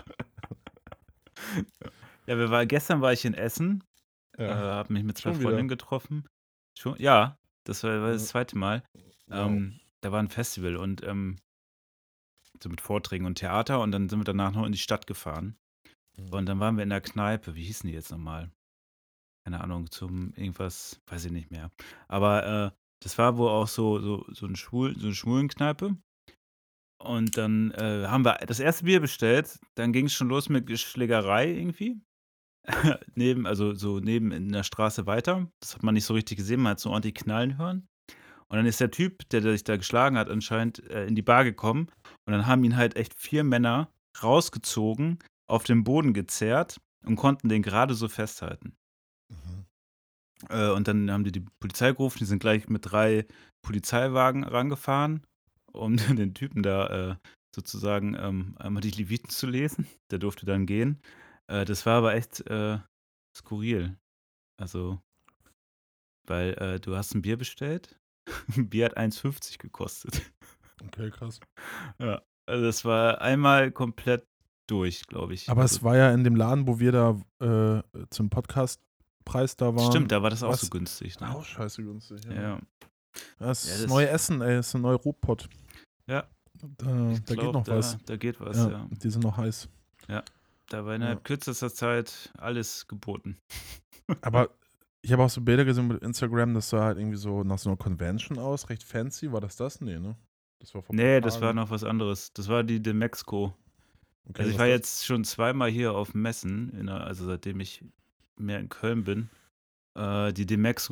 [2.27, 3.85] Ja, wir war, gestern war ich in Essen,
[4.39, 4.55] äh, Ja.
[4.57, 5.49] habe mich mit zwei Schon wieder?
[5.51, 6.27] Freundinnen getroffen.
[6.79, 8.83] Schon, ja, das war, war das zweite Mal.
[9.31, 11.39] Ähm, da war ein Festival und ähm,
[12.63, 15.57] so mit Vorträgen und Theater und dann sind wir danach noch in die Stadt gefahren.
[16.17, 16.29] Mhm.
[16.33, 17.55] Und dann waren wir in der Kneipe.
[17.55, 18.51] Wie hießen die jetzt nochmal?
[19.47, 21.71] Keine Ahnung, zum irgendwas, weiß ich nicht mehr.
[22.09, 25.97] Aber äh, das war wohl auch so, so, so, ein Schwul, so eine Schwulenkneipe.
[27.01, 29.61] Und dann äh, haben wir das erste Bier bestellt.
[29.77, 32.01] Dann ging es schon los mit Schlägerei irgendwie.
[33.15, 35.49] neben, also so neben in der Straße weiter.
[35.61, 36.63] Das hat man nicht so richtig gesehen.
[36.63, 37.87] Man hat so ordentlich knallen hören.
[38.49, 41.45] Und dann ist der Typ, der sich da geschlagen hat, anscheinend äh, in die Bar
[41.45, 41.87] gekommen.
[42.25, 47.49] Und dann haben ihn halt echt vier Männer rausgezogen, auf den Boden gezerrt und konnten
[47.49, 48.77] den gerade so festhalten.
[50.49, 53.27] Äh, und dann haben die die Polizei gerufen, die sind gleich mit drei
[53.63, 55.27] Polizeiwagen rangefahren,
[55.73, 57.17] um den Typen da äh,
[57.55, 59.87] sozusagen ähm, einmal die Leviten zu lesen.
[60.11, 61.01] Der durfte dann gehen.
[61.49, 62.79] Äh, das war aber echt äh,
[63.37, 63.97] skurril.
[64.59, 65.01] Also,
[66.27, 67.99] weil äh, du hast ein Bier bestellt.
[68.57, 70.21] Ein Bier hat 1,50 gekostet.
[70.85, 71.41] Okay, krass.
[71.99, 72.23] Ja.
[72.49, 74.25] Also das war einmal komplett
[74.69, 75.49] durch, glaube ich.
[75.49, 78.31] Aber also, es war ja in dem Laden, wo wir da äh, zum
[79.27, 79.91] Podcastpreis da waren.
[79.91, 81.21] Stimmt, da war das auch was- so günstig.
[81.21, 81.35] Ne?
[81.35, 82.25] Auch scheiße günstig.
[82.25, 82.33] Ja.
[82.43, 82.61] Ja.
[83.39, 84.57] Das ist Ja, das neue Essen, ey.
[84.57, 85.49] Das ist ein neuer Ruhrpott.
[86.07, 86.27] Ja.
[86.79, 87.99] Da, da geht glaub, noch da, was.
[88.07, 88.89] Da geht was, Ja, ja.
[88.91, 89.69] Die sind noch heiß.
[90.69, 93.37] Da war innerhalb kürzester Zeit alles geboten.
[94.21, 94.51] Aber
[95.01, 97.71] ich habe auch so Bilder gesehen mit Instagram, das sah halt irgendwie so nach so
[97.71, 99.31] einer Convention aus, recht fancy.
[99.31, 99.81] War das das?
[99.81, 100.17] Nee, ne?
[100.59, 102.33] Das war vor Nee, das war noch was anderes.
[102.33, 103.57] Das war die de Mexico.
[104.29, 107.85] Okay, Also ich war jetzt schon zweimal hier auf Messen, der, also seitdem ich
[108.39, 109.31] mehr in Köln bin.
[109.95, 110.47] Äh, die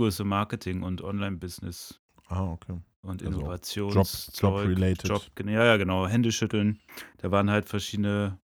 [0.07, 2.79] ist so Marketing und Online-Business Ah, okay.
[3.03, 5.09] und Also Innovations Job- Job-related.
[5.09, 6.07] Job, ja, ja, genau.
[6.07, 6.81] Händeschütteln.
[7.19, 8.39] Da waren halt verschiedene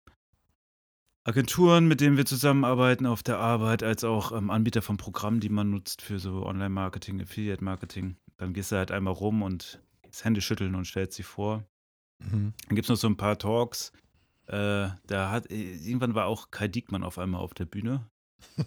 [1.24, 5.50] Agenturen, mit denen wir zusammenarbeiten auf der Arbeit, als auch ähm, Anbieter von Programmen, die
[5.50, 8.18] man nutzt für so Online-Marketing, Affiliate-Marketing.
[8.38, 11.64] Dann gehst du halt einmal rum und das Händeschütteln und stellst sie vor.
[12.20, 12.54] Mhm.
[12.68, 13.92] Dann gibt es noch so ein paar Talks.
[14.48, 18.10] Äh, da hat äh, irgendwann war auch Kai Diekmann auf einmal auf der Bühne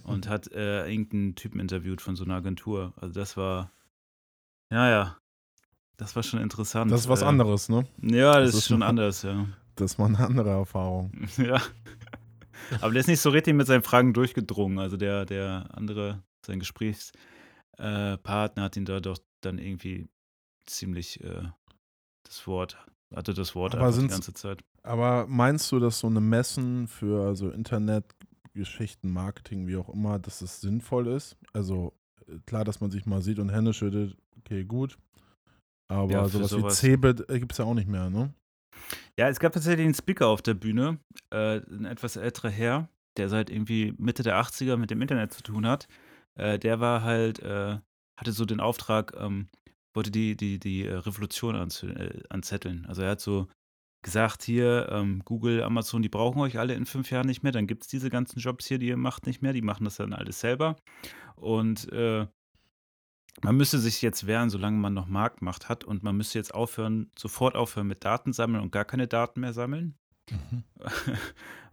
[0.05, 2.93] und hat äh, irgendeinen Typen interviewt von so einer Agentur.
[2.97, 3.71] Also das war,
[4.71, 5.17] ja, ja,
[5.97, 6.91] das war schon interessant.
[6.91, 7.87] Das ist was äh, anderes, ne?
[8.03, 9.47] Ja, das, Das ist schon noch- anders, ja.
[9.77, 11.13] Das war eine andere Erfahrung.
[11.39, 11.61] ja.
[12.81, 14.79] Aber der ist nicht so richtig mit seinen Fragen durchgedrungen.
[14.79, 20.09] Also der, der andere, sein Gesprächspartner äh, hat ihn da doch dann irgendwie
[20.67, 21.43] ziemlich äh,
[22.25, 22.79] das Wort,
[23.15, 24.63] hatte das Wort Aber die ganze Zeit.
[24.83, 27.51] Aber meinst du, dass so eine Messen für also
[28.55, 31.37] Internetgeschichten, Marketing, wie auch immer, dass es sinnvoll ist?
[31.53, 31.93] Also
[32.29, 34.99] äh, klar, dass man sich mal sieht und Hände schüttelt, okay, gut.
[35.89, 38.33] Aber Ja, sowas, sowas- wie Cebit gibt es ja auch nicht mehr, ne?
[39.19, 40.99] Ja, es gab tatsächlich einen Speaker auf der Bühne,
[41.31, 45.43] äh, ein etwas älterer Herr, der seit irgendwie Mitte der 80er mit dem Internet zu
[45.43, 45.87] tun hat.
[46.35, 47.79] Äh, der war halt, äh,
[48.19, 49.49] hatte so den Auftrag, ähm,
[49.95, 52.87] wollte die, die, die äh, Revolution anz äh, anzetteln.
[52.87, 53.49] Also er hat so
[54.03, 57.67] gesagt, hier, ähm, Google, Amazon, die brauchen euch alle in fünf Jahren nicht mehr, dann
[57.67, 60.13] gibt es diese ganzen Jobs hier, die ihr macht, nicht mehr, die machen das dann
[60.13, 60.77] alles selber.
[61.37, 62.27] Und äh,
[63.43, 67.11] man müsste sich jetzt wehren, solange man noch Marktmacht hat und man müsste jetzt aufhören,
[67.19, 69.97] sofort aufhören mit Daten sammeln und gar keine Daten mehr sammeln
[70.31, 70.65] Mhm.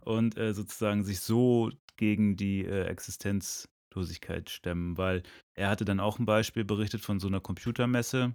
[0.00, 5.22] und äh, sozusagen sich so gegen die äh, Existenzlosigkeit stemmen, weil
[5.54, 8.34] er hatte dann auch ein Beispiel berichtet von so einer Computermesse.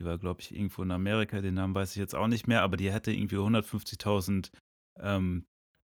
[0.00, 2.62] Die war, glaube ich, irgendwo in Amerika, den Namen weiß ich jetzt auch nicht mehr,
[2.62, 4.50] aber die hätte irgendwie 150.000
[4.98, 5.44] ähm,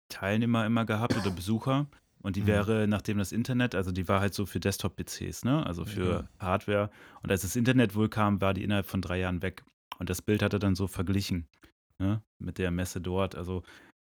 [0.10, 1.88] Teilnehmer immer gehabt oder Besucher.
[2.24, 2.48] Und die Mhm.
[2.48, 5.66] wäre, nachdem das Internet, also die war halt so für Desktop-PCs, ne?
[5.66, 6.30] Also für Ja.
[6.40, 6.90] Hardware.
[7.22, 9.64] Und als das Internet wohl kam, war die innerhalb von drei Jahren weg.
[10.00, 11.48] Und das Bild hat er dann so verglichen,
[12.00, 12.22] ne?
[12.40, 13.36] Mit der Messe dort.
[13.36, 13.64] Also,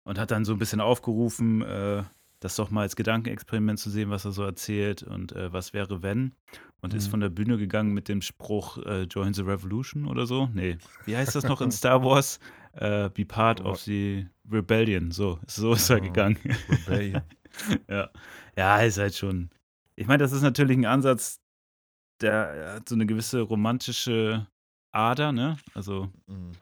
[0.04, 2.04] und hat dann so ein bisschen aufgerufen, äh,
[2.40, 6.02] das doch mal als Gedankenexperiment zu sehen, was er so erzählt und äh, was wäre,
[6.02, 6.34] wenn.
[6.82, 7.10] Und ist Mhm.
[7.12, 10.48] von der Bühne gegangen mit dem Spruch, äh, Join the Revolution oder so.
[10.52, 10.76] Nee,
[11.06, 12.38] wie heißt das noch in Star Wars?
[12.72, 15.10] Äh, be part of the rebellion.
[15.10, 16.38] So, so ist er Oh, gegangen.
[16.86, 17.22] Rebellion.
[17.88, 18.10] ja.
[18.56, 19.48] ja, ist halt schon.
[19.96, 21.40] Ich meine, das ist natürlich ein Ansatz,
[22.20, 24.46] der hat so eine gewisse romantische
[24.92, 25.56] Ader, ne?
[25.74, 26.52] Also, Mhm.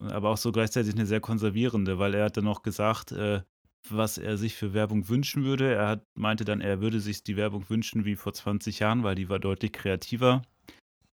[0.00, 3.42] aber auch so gleichzeitig eine sehr konservierende, weil er hat dann noch gesagt, äh,
[3.90, 5.72] was er sich für Werbung wünschen würde.
[5.74, 9.14] Er hat, meinte dann, er würde sich die Werbung wünschen wie vor 20 Jahren, weil
[9.14, 10.42] die war deutlich kreativer.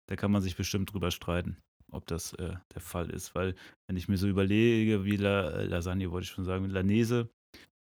[0.07, 1.57] Da kann man sich bestimmt drüber streiten,
[1.91, 3.35] ob das äh, der Fall ist.
[3.35, 3.55] Weil,
[3.87, 7.29] wenn ich mir so überlege, wie La äh, Lasagne, wollte ich schon sagen, Lanese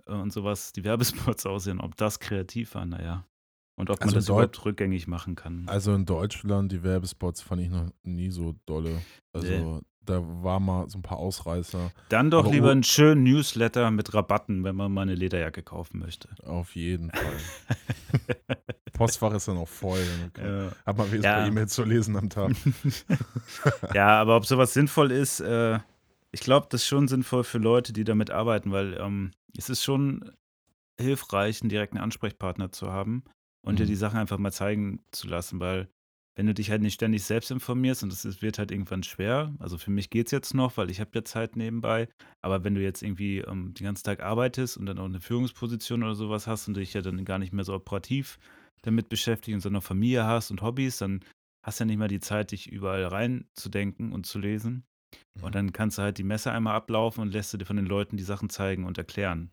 [0.05, 3.25] äh, und sowas, die Werbespots aussehen, ob das kreativ war, naja.
[3.77, 5.67] Und ob man Also das überhaupt rückgängig machen kann.
[5.67, 9.01] Also in Deutschland, die Werbespots fand ich noch nie so dolle.
[9.33, 11.91] Also da war mal so ein paar Ausreißer.
[12.09, 15.61] Dann doch Aber lieber Ur- einen schönen Newsletter mit Rabatten, wenn man mal eine Lederjacke
[15.63, 16.27] kaufen möchte.
[16.45, 17.37] Auf jeden Fall.
[18.93, 20.03] Postfach ist dann auch voll.
[20.33, 20.71] Dann Ja.
[20.85, 21.45] Hat man wenigstens Ja.
[21.45, 22.51] E-Mails zu lesen am Tag.
[23.93, 25.79] Ja, aber ob sowas sinnvoll ist, äh,
[26.31, 29.83] ich glaube, das ist schon sinnvoll für Leute, die damit arbeiten, weil ähm, es ist
[29.83, 30.31] schon
[30.99, 33.23] hilfreich, einen direkten Ansprechpartner zu haben
[33.61, 33.89] und dir Mhm.
[33.89, 35.89] die Sachen einfach mal zeigen zu lassen, weil
[36.35, 39.53] wenn du dich halt nicht ständig selbst informierst und das ist, wird halt irgendwann schwer,
[39.59, 42.07] also für mich geht es jetzt noch, weil ich habe ja Zeit nebenbei,
[42.41, 46.03] aber wenn du jetzt irgendwie ähm, den ganzen Tag arbeitest und dann auch eine Führungsposition
[46.03, 48.39] oder sowas hast und dich ja dann gar nicht mehr so operativ
[48.81, 51.21] damit beschäftigst und sondern Familie hast und Hobbys, dann
[51.63, 54.85] hast du ja nicht mal die Zeit, dich überall reinzudenken und zu lesen.
[55.35, 55.43] Mhm.
[55.43, 57.85] Und dann kannst du halt die Messe einmal ablaufen und lässt du dir von den
[57.85, 59.51] Leuten die Sachen zeigen und erklären.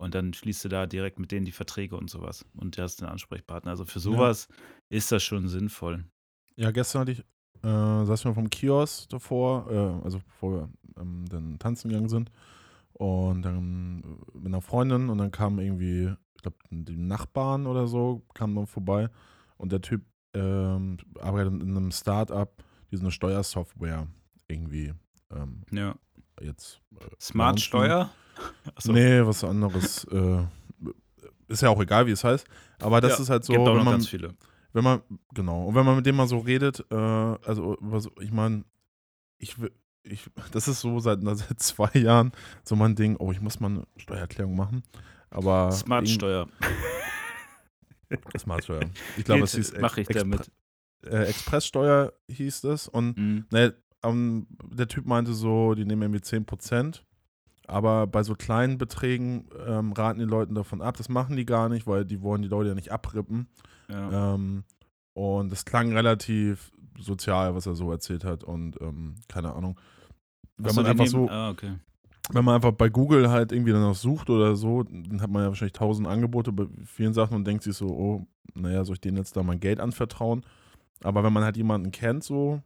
[0.00, 2.44] Und dann schließt du da direkt mit denen die Verträge und sowas.
[2.56, 3.70] Und du hast einen Ansprechpartner.
[3.70, 4.48] Also für sowas
[4.90, 6.04] ist das schon sinnvoll.
[6.56, 7.20] Ja, gestern hatte ich,
[7.62, 10.68] äh, saßen wir vom Kiosk davor, äh, also bevor wir
[11.00, 12.30] ähm, dann tanzen gegangen sind.
[12.92, 17.86] Und dann äh, mit einer Freundin und dann kam irgendwie, ich glaube, die Nachbarn oder
[17.88, 19.08] so, kamen dann vorbei.
[19.56, 20.02] Und der Typ
[20.34, 24.06] ähm, arbeitet in einem Start-up, die so eine Steuersoftware
[24.48, 24.92] irgendwie
[25.32, 25.96] ähm, Ja.
[26.40, 26.80] jetzt.
[27.00, 27.62] Äh, Smart launchen.
[27.64, 28.10] Steuer?
[28.74, 28.92] Achso.
[28.92, 30.04] Nee, was anderes.
[30.04, 30.44] äh,
[31.48, 32.46] ist ja auch egal, wie es heißt.
[32.80, 34.34] Aber das Ja, ist halt so, Gibt auch wenn noch man, ganz viele.
[34.74, 35.00] Wenn man,
[35.32, 37.78] genau, und wenn man mit dem mal so redet, äh, also,
[38.20, 38.64] ich meine,
[39.38, 39.72] ich, will-
[40.02, 43.68] ich, das ist so seit, seit zwei Jahren so mein Ding, oh, ich muss mal
[43.70, 44.82] eine Steuererklärung machen.
[45.30, 45.72] Aber.
[45.72, 46.48] Smart irgend- Steuer.
[48.38, 48.82] Smartsteuer.
[49.16, 50.50] Ich glaube, es hieß mache ich Expre- damit.
[51.04, 52.86] Äh, Expresssteuer hieß das.
[52.88, 53.46] Und Mhm.
[53.50, 57.02] ne, ähm, der Typ meinte so, die nehmen irgendwie 10%.
[57.66, 60.96] Aber bei so kleinen Beträgen ähm, raten die Leuten davon ab.
[60.96, 63.48] Das machen die gar nicht, weil die wollen die Leute ja nicht abrippen.
[63.88, 64.34] Ja.
[64.34, 64.64] Ähm,
[65.14, 68.44] und es klang relativ sozial, was er so erzählt hat.
[68.44, 69.80] Und ähm, keine Ahnung.
[70.56, 71.72] Wenn Achso, man einfach so, Ah, okay.
[72.30, 75.48] wenn man einfach bei Google halt irgendwie danach sucht oder so, dann hat man ja
[75.48, 79.16] wahrscheinlich tausend Angebote bei vielen Sachen und denkt sich so, oh, naja, soll ich denen
[79.16, 80.44] jetzt da mein Geld anvertrauen?
[81.02, 82.62] Aber wenn man halt jemanden kennt, so,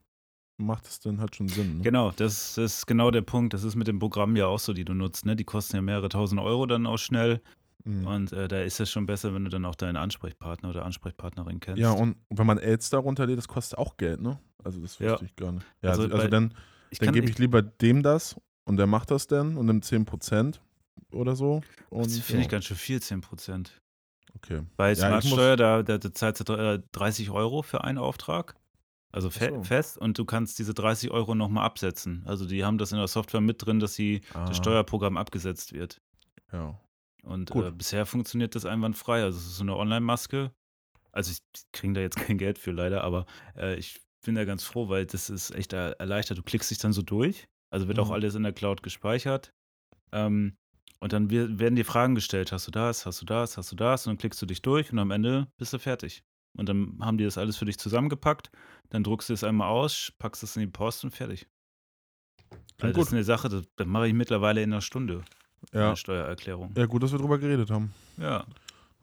[0.58, 1.78] macht es dann halt schon Sinn.
[1.78, 1.82] Ne?
[1.82, 3.54] Genau, das, ist genau der Punkt.
[3.54, 5.24] Das ist mit den Programmen ja auch so, die du nutzt.
[5.24, 5.36] Ne?
[5.36, 7.40] Die kosten ja mehrere tausend Euro dann auch schnell.
[7.84, 8.06] Mhm.
[8.06, 11.60] Und äh, da ist es schon besser, wenn du dann auch deinen Ansprechpartner oder Ansprechpartnerin
[11.60, 11.80] kennst.
[11.80, 14.38] Ja, und wenn man Elster runterlädt, das kostet auch Geld, ne?
[14.64, 15.12] Also das Ja.
[15.12, 15.64] wusste ich gar nicht.
[15.82, 16.54] Ja, Also also, also dann,
[16.90, 20.60] ich dann gebe ich lieber dem das und der macht das dann und nimmt 10%
[21.12, 21.62] oder so.
[21.88, 23.70] Und, Das finde ich ja, ganz schön viel, 10%.
[24.34, 24.62] okay.
[24.76, 27.98] Bei Ja, ich Smartsteuer, da, da, da zahlst du dr- äh, 30 Euro für einen
[27.98, 28.56] Auftrag.
[29.10, 29.62] Also fe so.
[29.62, 32.22] fest und du kannst diese 30 Euro nochmal absetzen.
[32.26, 35.72] Also die haben das in der Software mit drin, dass sie Ah, das Steuerprogramm abgesetzt
[35.72, 36.00] wird.
[36.52, 36.78] Ja.
[37.22, 39.22] Und äh, bisher funktioniert das einwandfrei.
[39.22, 40.52] Also es ist so eine Online-Maske.
[41.12, 41.38] Also ich
[41.72, 45.06] kriege da jetzt kein Geld für leider, aber äh, ich bin da ganz froh, weil
[45.06, 46.36] das ist echt er erleichtert.
[46.38, 47.48] Du klickst dich dann so durch.
[47.70, 48.14] Also wird auch Mhm.
[48.14, 49.52] alles in der Cloud gespeichert.
[50.12, 50.56] Ähm,
[51.00, 52.50] und dann werden dir Fragen gestellt.
[52.52, 53.06] Hast du das?
[53.06, 53.56] Hast du das?
[53.56, 54.06] Hast du das?
[54.06, 56.24] Und dann klickst du dich durch und am Ende bist du fertig.
[56.56, 58.50] Und dann haben die das alles für dich zusammengepackt.
[58.90, 61.46] Dann druckst du es einmal aus, packst es in die Post und fertig.
[62.80, 65.24] Also das ist eine Sache, das, das mache ich mittlerweile in einer Stunde.
[65.72, 65.88] Ja.
[65.88, 66.72] Eine Steuererklärung.
[66.76, 67.92] ja, gut, dass wir drüber geredet haben.
[68.16, 68.46] Ja.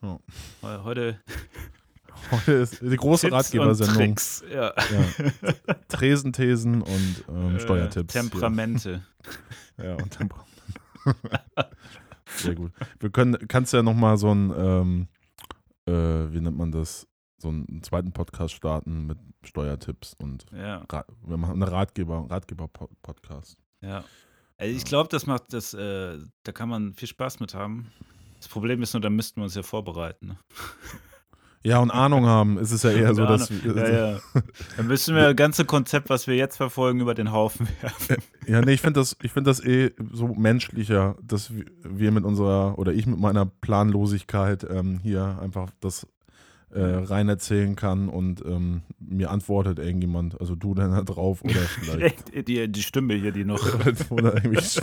[0.01, 0.19] Ja.
[0.61, 1.21] Weil Heute
[2.31, 4.15] Heute ist die große Ratgebersendung.
[4.51, 4.73] Ja.
[4.73, 5.73] Ja.
[5.89, 8.13] Tresen, Thesen und ähm, Äh, Steuertipps.
[8.13, 9.03] Temperamente.
[9.77, 10.47] Ja, und Temperament.
[12.37, 12.71] Sehr gut.
[13.01, 15.07] Wir können, kannst ja nochmal so ein, ähm,
[15.85, 17.05] äh, wie nennt man das,
[17.37, 23.57] so einen zweiten Podcast starten mit Steuertipps und Ja, Ra wir machen eine Ratgeber, Ratgeber-Podcast.
[23.81, 24.03] ja.
[24.57, 27.91] Also ich glaube, das macht das, äh, da kann man viel Spaß mit haben.
[28.37, 30.27] Das Problem ist nur, da müssten wir uns ja vorbereiten.
[30.27, 30.37] Ne?
[31.63, 34.19] Ja, und Ahnung haben, ist es ja eher Und so, dass wir, Ja, ja.
[34.77, 38.17] Dann müssen wir das ganze Konzept, was wir jetzt verfolgen, über den Haufen werfen.
[38.45, 42.23] Ja, nee, ich finde das, ich find das eh so menschlicher, dass wir- wir mit
[42.23, 46.05] unserer, oder ich mit meiner Planlosigkeit ähm, hier einfach das
[46.75, 51.53] äh, rein erzählen kann und ähm, mir antwortet irgendjemand, also du dann da drauf oder
[51.61, 52.47] vielleicht.
[52.47, 53.63] Die, die Stimme hier, die noch.
[54.09, 54.81] oder irgendwie diese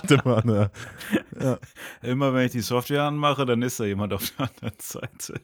[0.00, 0.70] Stimme an der.
[1.40, 1.58] Ja,
[2.02, 5.40] Immer wenn ich die Software anmache, dann ist da jemand auf der anderen Seite.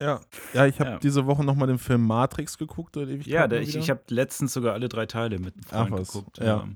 [0.00, 0.20] ja.
[0.54, 0.98] ja ich habe Ja.
[0.98, 2.96] diese Woche nochmal den Film Matrix geguckt.
[2.96, 6.38] Oder Ja, der, ich, ich habe letztens sogar alle drei Teile mit Ach was, geguckt.
[6.38, 6.66] ja.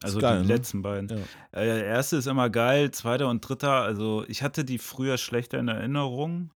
[0.00, 0.54] Also geil, die ne?
[0.54, 1.08] letzten beiden.
[1.08, 1.16] Ja.
[1.60, 5.58] Äh, der erste ist immer geil, zweiter und dritter, also ich hatte die früher schlechter
[5.58, 6.52] in Erinnerung.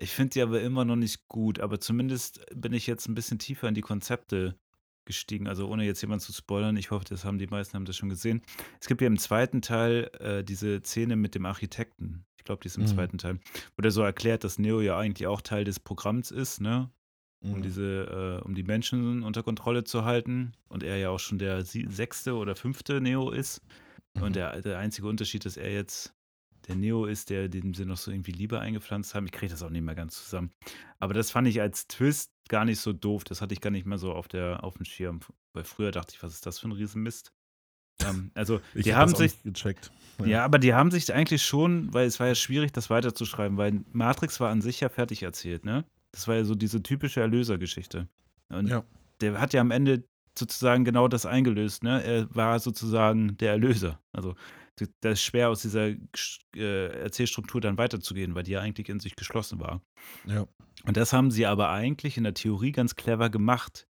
[0.00, 3.38] Ich finde die aber immer noch nicht gut, aber zumindest bin ich jetzt ein bisschen
[3.38, 4.56] tiefer in die Konzepte
[5.04, 5.46] gestiegen.
[5.46, 8.08] Also ohne jetzt jemanden zu spoilern, ich hoffe, das haben die meisten haben das schon
[8.08, 8.42] gesehen.
[8.80, 12.24] Es gibt ja im zweiten Teil äh, diese Szene mit dem Architekten.
[12.38, 12.88] Ich glaube, die ist im Mhm.
[12.88, 13.38] zweiten Teil,
[13.76, 16.90] wo der so erklärt, dass Neo ja eigentlich auch Teil des Programms ist, ne?
[17.42, 17.62] um Mhm.
[17.62, 20.52] diese, äh, um die Menschen unter Kontrolle zu halten.
[20.68, 23.62] Und er ja auch schon der sechste oder fünfte Neo ist.
[24.14, 24.22] Mhm.
[24.22, 26.14] Und der, der einzige Unterschied, dass er jetzt
[26.70, 29.26] der Neo ist, der dem sie noch so irgendwie Liebe eingepflanzt haben.
[29.26, 30.52] Ich kriege das auch nicht mehr ganz zusammen.
[30.98, 33.24] Aber das fand ich als Twist gar nicht so doof.
[33.24, 35.20] Das hatte ich gar nicht mehr so auf, der, auf dem Schirm.
[35.52, 37.32] Weil früher dachte ich, was ist das für ein Riesenmist?
[38.04, 39.90] Ähm, also, Ich die hab haben sich, nicht gecheckt.
[40.24, 40.44] ja.
[40.44, 44.40] aber die haben sich eigentlich schon, weil es war ja schwierig, das weiterzuschreiben, weil Matrix
[44.40, 45.84] war an sich ja fertig erzählt, ne?
[46.12, 48.08] Das war ja so diese typische Erlösergeschichte.
[48.48, 48.84] Und Ja.
[49.20, 50.02] der hat ja am Ende
[50.38, 52.02] sozusagen genau das eingelöst, ne?
[52.02, 54.00] Er war sozusagen der Erlöser.
[54.12, 54.34] Also
[54.80, 55.90] d- das ist schwer aus dieser
[56.56, 59.82] äh, Erzählstruktur dann weiterzugehen, weil die ja eigentlich in sich geschlossen war.
[60.26, 60.46] Ja.
[60.84, 63.86] Und das haben sie aber eigentlich in der Theorie ganz clever gemacht,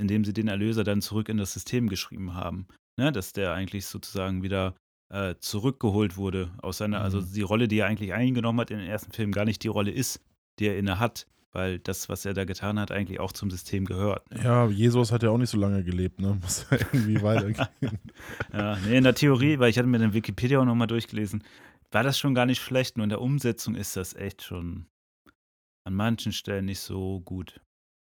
[0.00, 2.66] indem sie den Erlöser dann zurück in das System geschrieben haben.
[2.98, 3.10] Ne?
[3.12, 4.74] Dass der eigentlich sozusagen wieder
[5.12, 7.32] äh, zurückgeholt wurde aus seiner, also Mhm.
[7.32, 9.90] die Rolle, die er eigentlich eingenommen hat in den ersten Film, gar nicht die Rolle
[9.90, 10.20] ist,
[10.58, 13.84] die er inne hat, weil das, was er da getan hat, eigentlich auch zum System
[13.84, 14.28] gehört.
[14.30, 14.42] Ne?
[14.42, 16.34] Ja, Jesus hat ja auch nicht so lange gelebt, ne?
[16.42, 17.68] Muss ja irgendwie weitergehen.
[18.52, 21.42] Ja, nee, in der Theorie, weil ich hatte mir den Wikipedia auch nochmal durchgelesen,
[21.90, 24.86] war das schon gar nicht schlecht, nur in der Umsetzung ist das echt schon
[25.84, 27.60] an manchen Stellen nicht so gut.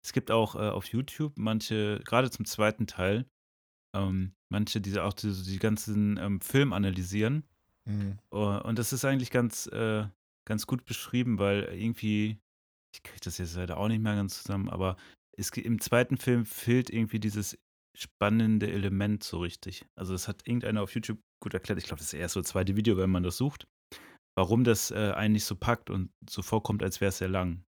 [0.04, 3.26] Es gibt auch äh, auf YouTube manche, gerade zum zweiten Teil,
[3.94, 7.44] ähm, manche, die auch die, die ganzen ähm, Film analysieren.
[7.84, 8.18] Mhm.
[8.32, 10.06] Uh, und das ist eigentlich ganz, äh,
[10.44, 12.38] ganz gut beschrieben, weil irgendwie,
[12.94, 14.96] ich kriege das jetzt leider auch nicht mehr ganz zusammen, aber
[15.36, 17.58] es, ge- im zweiten Film fehlt irgendwie dieses
[17.96, 19.84] spannende Element so richtig.
[19.98, 21.78] Also das hat irgendeiner auf YouTube gut erklärt.
[21.78, 23.66] Ich glaube, das ist erst so das zweite Video, wenn man das sucht,
[24.36, 27.64] warum das äh, einen nicht so packt und so vorkommt, als wäre es sehr lang.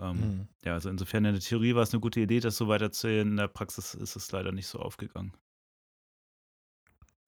[0.00, 0.48] Ähm, Mhm.
[0.64, 3.26] Ja, also insofern in der Theorie war es eine gute Idee, das so weiterzählen.
[3.28, 5.32] In der Praxis ist es leider nicht so aufgegangen.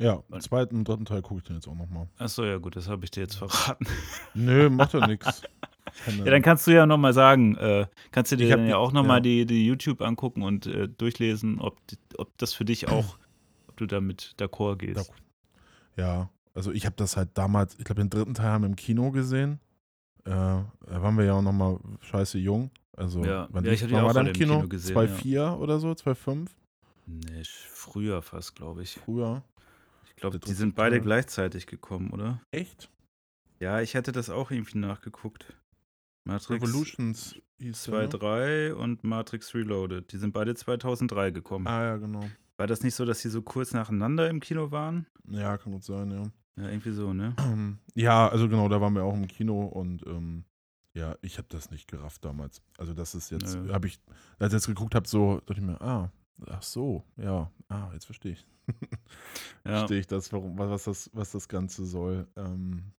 [0.01, 2.09] Ja, im zweiten und dritten Teil gucke ich den jetzt auch nochmal.
[2.19, 3.87] Achso, ja gut, das habe ich dir jetzt verraten.
[4.35, 5.43] Nö, macht ja nichts.
[6.07, 8.93] Ja, dann kannst du ja nochmal sagen, äh, kannst du dir Ich dann ja auch
[8.93, 9.21] nochmal ja.
[9.21, 11.79] die, die YouTube angucken und äh, durchlesen, ob,
[12.17, 13.19] ob das für dich auch,
[13.69, 15.13] ob du damit d'accord gehst.
[15.97, 18.77] Ja, also ich habe das halt damals, ich glaube, den dritten Teil haben wir im
[18.77, 19.61] Kino gesehen.
[20.25, 22.71] Äh, da waren wir ja auch nochmal scheiße jung.
[22.97, 23.49] Also, Ja.
[23.51, 24.57] wann Ja, ich auch war alle im Kino?
[24.57, 26.49] Kino gesehen, 2,4 oder so, 2,5
[27.07, 28.97] Nee, früher fast, glaube ich.
[28.97, 29.43] früher.
[30.05, 32.43] Ich glaube, die sind beide gleichzeitig gekommen, oder?
[32.51, 32.91] Echt?
[33.61, 35.55] Ja, ich hätte das auch irgendwie nachgeguckt.
[36.29, 38.09] Matrix Revolutions hieß 2, der, ne?
[38.09, 40.13] 3 und Matrix Reloaded.
[40.13, 41.67] Die sind beide 2003 gekommen.
[41.67, 42.29] Ah ja, genau.
[42.59, 45.07] War das nicht so, dass die so kurz nacheinander im Kino waren?
[45.31, 46.23] Ja, kann gut sein, ja.
[46.63, 47.35] Ja, irgendwie so, ne?
[47.95, 50.45] Ja, also genau, da waren wir auch im Kino und ähm,
[50.95, 52.63] ja, ich habe das nicht gerafft damals.
[52.77, 53.73] Also das ist jetzt, Nö.
[53.73, 53.99] habe ich,
[54.39, 56.11] als ich jetzt geguckt habe, so, dachte ich mir, ah,
[56.47, 58.47] ach so, ja, ah, jetzt verstehe ich.
[59.65, 59.79] Ja.
[59.79, 62.27] Verstehe ich das, warum, was das, was das Ganze soll.
[62.37, 62.93] Ähm,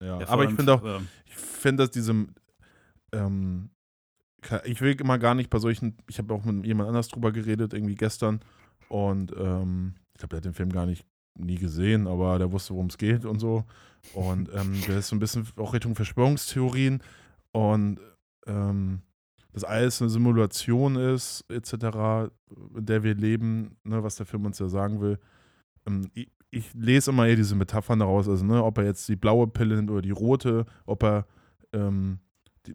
[0.00, 2.26] ja, Ja, aber ich finde auch, äh, ich finde, dass diese,
[3.12, 3.70] ähm,
[4.64, 7.72] ich will immer gar nicht bei solchen, ich habe auch mit jemand anders drüber geredet,
[7.74, 8.40] irgendwie gestern
[8.88, 11.06] und ähm, ich glaube, der hat den Film gar nicht
[11.38, 13.64] nie gesehen, aber der wusste, worum es geht und so.
[14.14, 17.02] Und ähm, der ist so ein bisschen auch Richtung Verschwörungstheorien
[17.52, 18.00] und
[18.46, 19.02] ähm,
[19.52, 22.30] dass alles eine Simulation ist, etc.,
[22.76, 25.18] in der wir leben, ne, was der Film uns ja sagen will.
[25.86, 29.16] Ähm, ich, ich lese immer eher diese Metaphern daraus, also ne, ob er jetzt die
[29.16, 31.26] blaue Pille nimmt oder die rote, ob er
[31.72, 32.18] ähm,
[32.66, 32.74] die,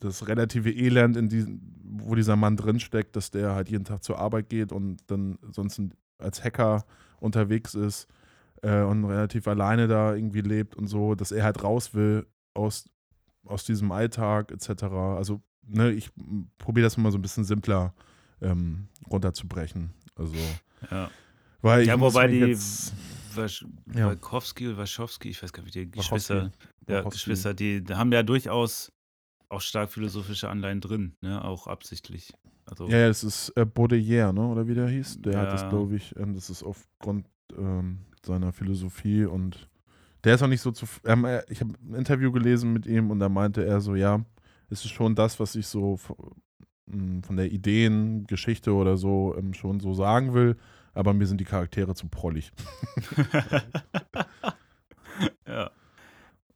[0.00, 4.18] das relative Elend, in diesem, wo dieser Mann drinsteckt, dass der halt jeden Tag zur
[4.18, 5.80] Arbeit geht und dann sonst
[6.18, 6.84] als Hacker
[7.20, 8.08] unterwegs ist
[8.62, 12.88] äh, und relativ alleine da irgendwie lebt und so, dass er halt raus will aus,
[13.44, 14.84] aus diesem Alltag etc.
[14.84, 16.10] Also, ne, ich
[16.58, 17.94] probiere das mal so ein bisschen simpler
[18.40, 19.90] ähm, runterzubrechen.
[20.14, 20.36] Also,
[20.90, 21.10] ja.
[21.62, 22.94] weil Ja, wobei die jetzt,
[23.34, 23.64] Wasch
[23.94, 24.06] Ja.
[24.06, 25.90] Walkowski oder Waschowski, ich weiß gar nicht, wie die.
[25.90, 26.50] Geschwister,
[26.88, 27.02] ja.
[27.02, 28.92] Geschwister, die, die haben ja durchaus
[29.48, 31.44] auch stark philosophische Anleihen drin, ne?
[31.44, 32.32] Auch absichtlich.
[32.66, 34.46] Also, Ja, ja, das ist äh, Baudelaire, ne?
[34.46, 35.22] oder wie der hieß.
[35.22, 35.68] Der hat das, Ja.
[35.70, 37.26] glaube ich, ähm, das ist aufgrund
[37.58, 39.68] ähm, seiner Philosophie und
[40.22, 40.86] der ist auch nicht so zu.
[41.04, 44.24] Ähm, er- ich habe ein Interview gelesen mit ihm und da meinte er so, ja,
[44.68, 46.32] es ist schon das, was ich so v-
[46.86, 50.56] m, von der Ideengeschichte oder so ähm, schon so sagen will,
[50.94, 52.52] aber mir sind die Charaktere zu prollig.
[55.46, 55.70] ja.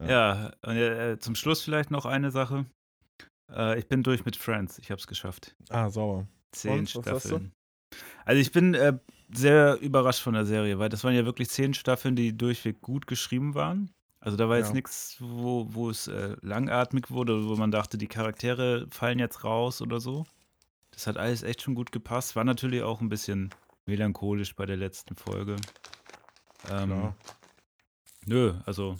[0.01, 0.53] Ja.
[0.62, 2.66] Und, äh, zum Schluss vielleicht noch eine Sache.
[3.51, 4.78] Äh, ich bin durch mit Friends.
[4.78, 5.55] Ich habe es geschafft.
[5.70, 6.26] Ah, sauer.
[6.53, 6.90] Zehn Und?
[6.90, 7.53] Staffeln.
[8.24, 8.99] Also ich bin äh,
[9.32, 13.07] sehr überrascht von der Serie, weil das waren ja wirklich zehn Staffeln, die durchweg gut
[13.07, 13.90] geschrieben waren.
[14.20, 14.74] Also da war jetzt Ja.
[14.74, 19.82] nichts, wo, wo es äh, langatmig wurde, wo man dachte, die Charaktere fallen jetzt raus
[19.82, 20.24] oder so.
[20.92, 22.34] Das hat alles echt schon gut gepasst.
[22.36, 23.51] War natürlich auch ein bisschen
[23.86, 25.57] melancholisch bei der letzten Folge.
[26.70, 27.16] Ähm, Klar.
[28.26, 28.97] Nö, also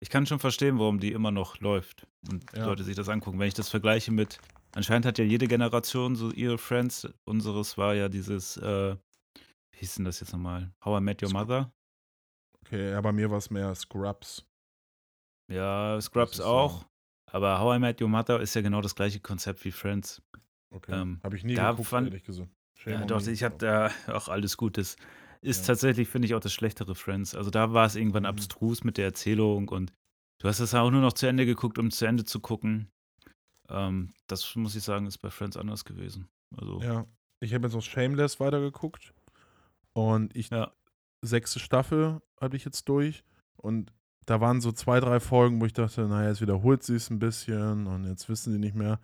[0.00, 2.66] ich kann schon verstehen, warum die immer noch läuft und Ja.
[2.66, 3.38] Leute sich das angucken.
[3.38, 4.38] Wenn ich das vergleiche mit
[4.74, 7.08] Anscheinend hat ja jede Generation so ihre Friends.
[7.24, 8.96] Unseres war ja dieses, äh,
[9.72, 10.70] wie hieß denn das jetzt nochmal?
[10.84, 11.72] How I Met Your Sc- Mother?
[12.66, 14.46] Okay, ja, bei mir war es mehr Scrubs.
[15.50, 16.84] Ja, Scrubs auch.
[17.30, 20.22] Aber How I Met Your Mother ist ja genau das gleiche Konzept wie Friends.
[20.70, 20.92] Okay.
[20.92, 22.50] Ähm, habe ich nie geguckt, fand- ehrlich gesagt.
[22.78, 24.96] Shame Ja, doch, ich habe da auch alles Gutes.
[25.40, 25.66] Ist Ja.
[25.68, 27.34] tatsächlich, finde ich, auch das schlechtere Friends.
[27.34, 28.28] Also da war es irgendwann Mhm.
[28.30, 29.92] abstrus mit der Erzählung und
[30.40, 32.88] du hast es auch nur noch zu Ende geguckt, um zu Ende zu gucken.
[33.68, 36.28] Ähm, das muss ich sagen, ist bei Friends anders gewesen.
[36.56, 37.06] Also, Ja,
[37.40, 39.12] ich habe jetzt noch Shameless weitergeguckt.
[39.92, 40.72] Und ich, Ja.
[41.22, 43.24] sechste Staffel habe ich jetzt durch.
[43.56, 43.92] Und
[44.26, 47.18] da waren so zwei, drei Folgen, wo ich dachte, naja, jetzt wiederholt sie es ein
[47.18, 49.00] bisschen und jetzt wissen sie nicht mehr.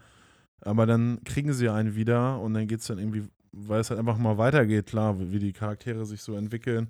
[0.61, 4.01] Aber dann kriegen sie einen wieder und dann geht es dann irgendwie, weil es halt
[4.01, 6.89] einfach mal weitergeht, klar, wie die Charaktere sich so entwickeln.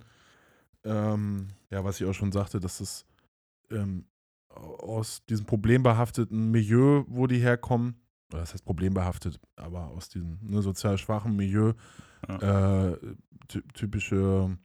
[0.84, 3.06] Ähm, ja, was ich auch schon sagte, dass es
[3.70, 4.04] ähm,
[4.48, 7.96] aus diesem problembehafteten Milieu, wo die herkommen,
[8.30, 11.72] oder das heißt problembehaftet, aber aus diesem ne, sozial schwachen Milieu,
[12.28, 12.96] äh,
[13.48, 14.56] ty typische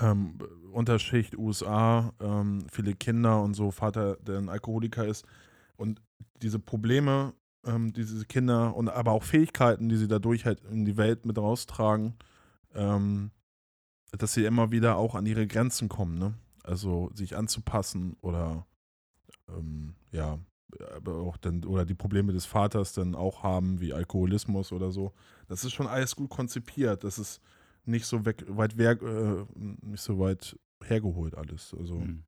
[0.00, 0.38] ähm,
[0.72, 5.24] Unterschicht USA, ähm, viele Kinder und so, Vater, der ein Alkoholiker ist.
[5.76, 6.00] Und
[6.42, 7.34] diese Probleme,
[7.66, 11.38] ähm, diese Kinder und aber auch Fähigkeiten, die sie dadurch halt in die Welt mit
[11.38, 12.14] raustragen,
[12.74, 13.30] ähm,
[14.12, 16.34] dass sie immer wieder auch an ihre Grenzen kommen, ne?
[16.62, 18.66] Also sich anzupassen oder
[19.48, 20.38] ähm, ja,
[20.94, 25.12] aber auch dann, oder die Probleme des Vaters dann auch haben, wie Alkoholismus oder so.
[25.48, 27.04] Das ist schon alles gut konzipiert.
[27.04, 27.40] Das ist
[27.84, 31.74] nicht so weg, weit weg, äh, nicht so weit hergeholt alles.
[31.78, 32.24] Also, hm.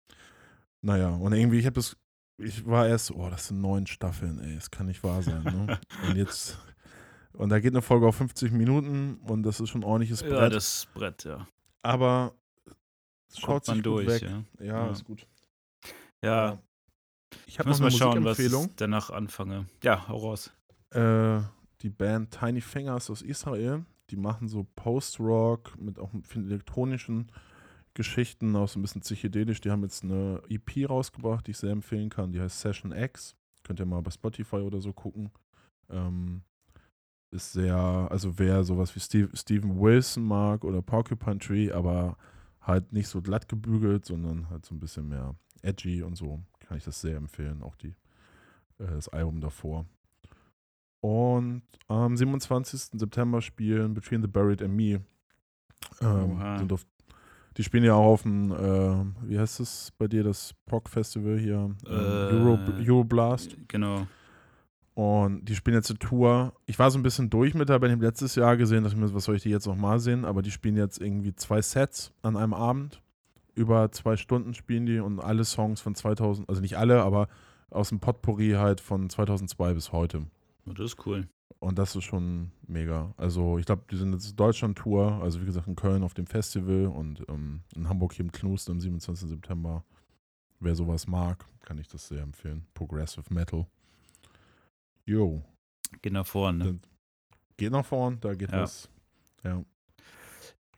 [0.82, 1.96] naja, und irgendwie, ich habe das,
[2.38, 5.78] ich war erst, oh, das sind neun Staffeln, ey, das kann nicht wahr sein, ne?
[6.08, 6.58] und jetzt,
[7.32, 10.32] und da geht eine Folge auf 50 Minuten und das ist schon ein ordentliches Brett.
[10.32, 11.46] ja, das Brett, ja.
[11.82, 12.34] aber
[13.28, 14.22] es schaut sich durch, weg.
[14.22, 14.44] ja.
[14.58, 14.90] Ja, Ja.
[14.90, 15.26] ist gut.
[16.22, 16.58] Ja,
[17.46, 19.66] Ich ich habe muss noch eine mal schauen, was ich danach anfange.
[19.82, 20.50] Ja, hau raus.
[20.90, 21.40] Äh,
[21.82, 23.84] die Band Tiny Fingers aus Israel.
[24.10, 27.30] Die machen so Post-Rock mit auch vielen elektronischen
[27.98, 29.60] Geschichten, auch so ein bisschen psychedelisch.
[29.60, 32.32] Die haben jetzt eine EP rausgebracht, die ich sehr empfehlen kann.
[32.32, 33.34] Die heißt Session X.
[33.64, 35.32] Könnt ihr mal bei Spotify oder so gucken.
[35.90, 36.42] Ähm,
[37.32, 42.16] ist sehr, also wer sowas wie Steve, Steven Wilson mag oder Porcupine Tree, aber
[42.60, 46.78] halt nicht so glatt gebügelt, sondern halt so ein bisschen mehr edgy und so, kann
[46.78, 47.64] ich das sehr empfehlen.
[47.64, 47.96] Auch die,
[48.78, 49.86] äh, das Album davor.
[51.00, 53.00] Und am 27.
[53.00, 55.02] September spielen Between the Buried and Me.
[56.00, 56.86] Ähm, sind auf,
[57.58, 61.56] die spielen ja auch auf dem, äh, wie heißt es bei dir, das POC-Festival hier?
[61.56, 63.56] Ähm, Euro, Äh, Euroblast.
[63.68, 64.06] Genau.
[64.94, 66.52] Und die spielen jetzt eine Tour.
[66.66, 67.92] Ich war so ein bisschen durch mit der Band.
[67.92, 70.00] Ich habe letztes Jahr gesehen, dass ich mir, was soll ich die jetzt noch mal
[70.00, 70.24] sehen?
[70.24, 73.00] Aber die spielen jetzt irgendwie zwei Sets an einem Abend.
[73.54, 77.28] Über zwei Stunden spielen die und alle Songs von 2000, also nicht alle, aber
[77.70, 80.22] aus dem Potpourri halt von 2002 bis heute.
[80.66, 81.28] Oh, Das ist cool.
[81.60, 83.12] Und das ist schon mega.
[83.16, 86.86] Also ich glaube, die sind jetzt Deutschland-Tour, also wie gesagt in Köln auf dem Festival
[86.86, 89.28] und ähm, in Hamburg hier im Knust am 27.
[89.28, 89.84] September.
[90.60, 92.64] Wer sowas mag, kann ich das sehr empfehlen.
[92.74, 93.66] Progressive Metal.
[95.04, 95.42] Jo,
[96.02, 96.58] Geh nach vorne.
[96.58, 96.64] Ne?
[96.64, 96.80] Dann-
[97.56, 98.60] geht nach vorn, da geht Ja.
[98.62, 98.88] was.
[99.42, 99.64] Ja.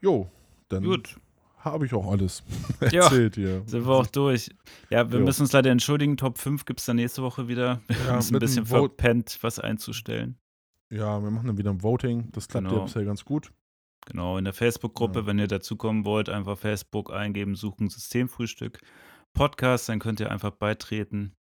[0.01, 0.31] Jo,
[0.69, 1.17] dann Gut,
[1.59, 2.43] habe ich auch alles
[2.93, 3.03] Ja.
[3.05, 3.63] erzählt hier.
[3.67, 4.49] sind wir auch durch.
[4.89, 5.25] Ja, wir Jo.
[5.27, 6.17] müssen uns leider entschuldigen.
[6.17, 7.83] Top 5 gibt es dann nächste Woche wieder.
[7.89, 10.37] Wir Ja, haben uns ein bisschen Vote- verpennt, was einzustellen.
[10.91, 12.31] Ja, wir machen dann wieder ein Voting.
[12.33, 12.85] Das klappt ja Genau.
[12.85, 13.53] bisher ganz gut.
[14.07, 15.27] Genau, in der Facebook-Gruppe, Ja.
[15.27, 18.81] wenn ihr dazukommen wollt, einfach Facebook eingeben, suchen Systemfrühstück
[19.35, 21.35] Podcast, dann könnt ihr einfach beitreten.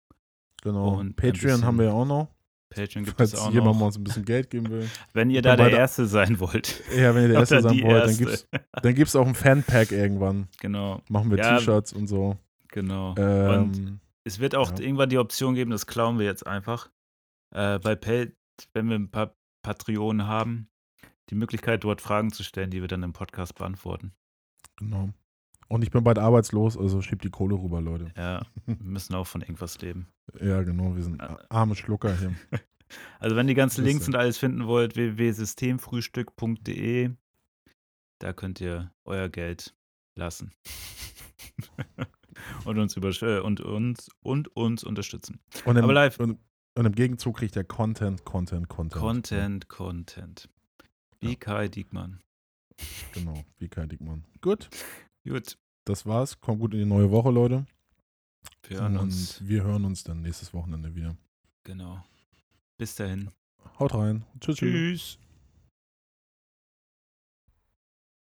[0.63, 0.97] Genau.
[0.99, 2.29] Und Patreon haben wir ja auch noch.
[2.71, 3.87] Patreon gibt Falls es auch jemand mal noch.
[3.87, 4.89] uns ein bisschen Geld geben will.
[5.13, 6.83] Wenn ihr da der Erste sein wollt.
[6.97, 8.25] Ja, wenn ihr der Erste sein wollt, dann Erste.
[8.25, 8.49] gibt's,
[8.83, 10.49] dann gibt's auch ein Fanpack irgendwann.
[10.61, 12.37] Genau, Machen wir Ja, T-Shirts und so.
[12.69, 13.11] genau.
[13.11, 14.81] Und Ähm, es wird auch ja.
[14.81, 16.91] irgendwann die Option geben, das klauen wir jetzt einfach.
[17.55, 18.33] Äh, bei Pay,
[18.73, 20.69] wenn wir ein paar Patreonen haben,
[21.31, 24.13] die Möglichkeit, dort Fragen zu stellen, die wir dann im Podcast beantworten.
[24.77, 25.11] genau.
[25.69, 28.13] Und ich bin bald arbeitslos, also schiebt die Kohle rüber, Leute.
[28.17, 30.07] Ja, wir müssen auch von irgendwas leben.
[30.41, 32.33] Ja, genau, wir sind a- arme Schlucker hier.
[33.19, 33.85] Also wenn ihr die ganzen.
[33.85, 37.11] Links und alles finden wollt, www.systemfrühstück.de,
[38.21, 39.75] da könnt ihr euer Geld
[40.15, 40.53] lassen.
[42.65, 45.41] und uns über äh, und uns und uns unterstützen.
[45.65, 46.19] Und im, Aber live.
[46.21, 46.39] Und,
[46.77, 49.01] und im Gegenzug kriegt er Content, Content, Content.
[49.03, 50.49] Content, Content.
[51.21, 51.35] Wie Ja.
[51.37, 52.21] Kai Diekmann.
[53.13, 54.25] Genau, wie Kai Dickmann.
[54.43, 54.69] Gut,
[55.27, 56.41] Gut, das war's.
[56.41, 57.65] Kommt gut in die neue Woche, Leute.
[58.69, 59.47] wir hören und uns.
[59.47, 61.17] wir hören uns dann nächstes Wochenende wieder.
[61.65, 62.05] Genau.
[62.77, 63.31] Bis dahin.
[63.79, 64.25] Haut rein.
[64.41, 64.57] Tschüss.
[64.57, 64.71] tschüss.
[64.71, 65.19] Tschüss.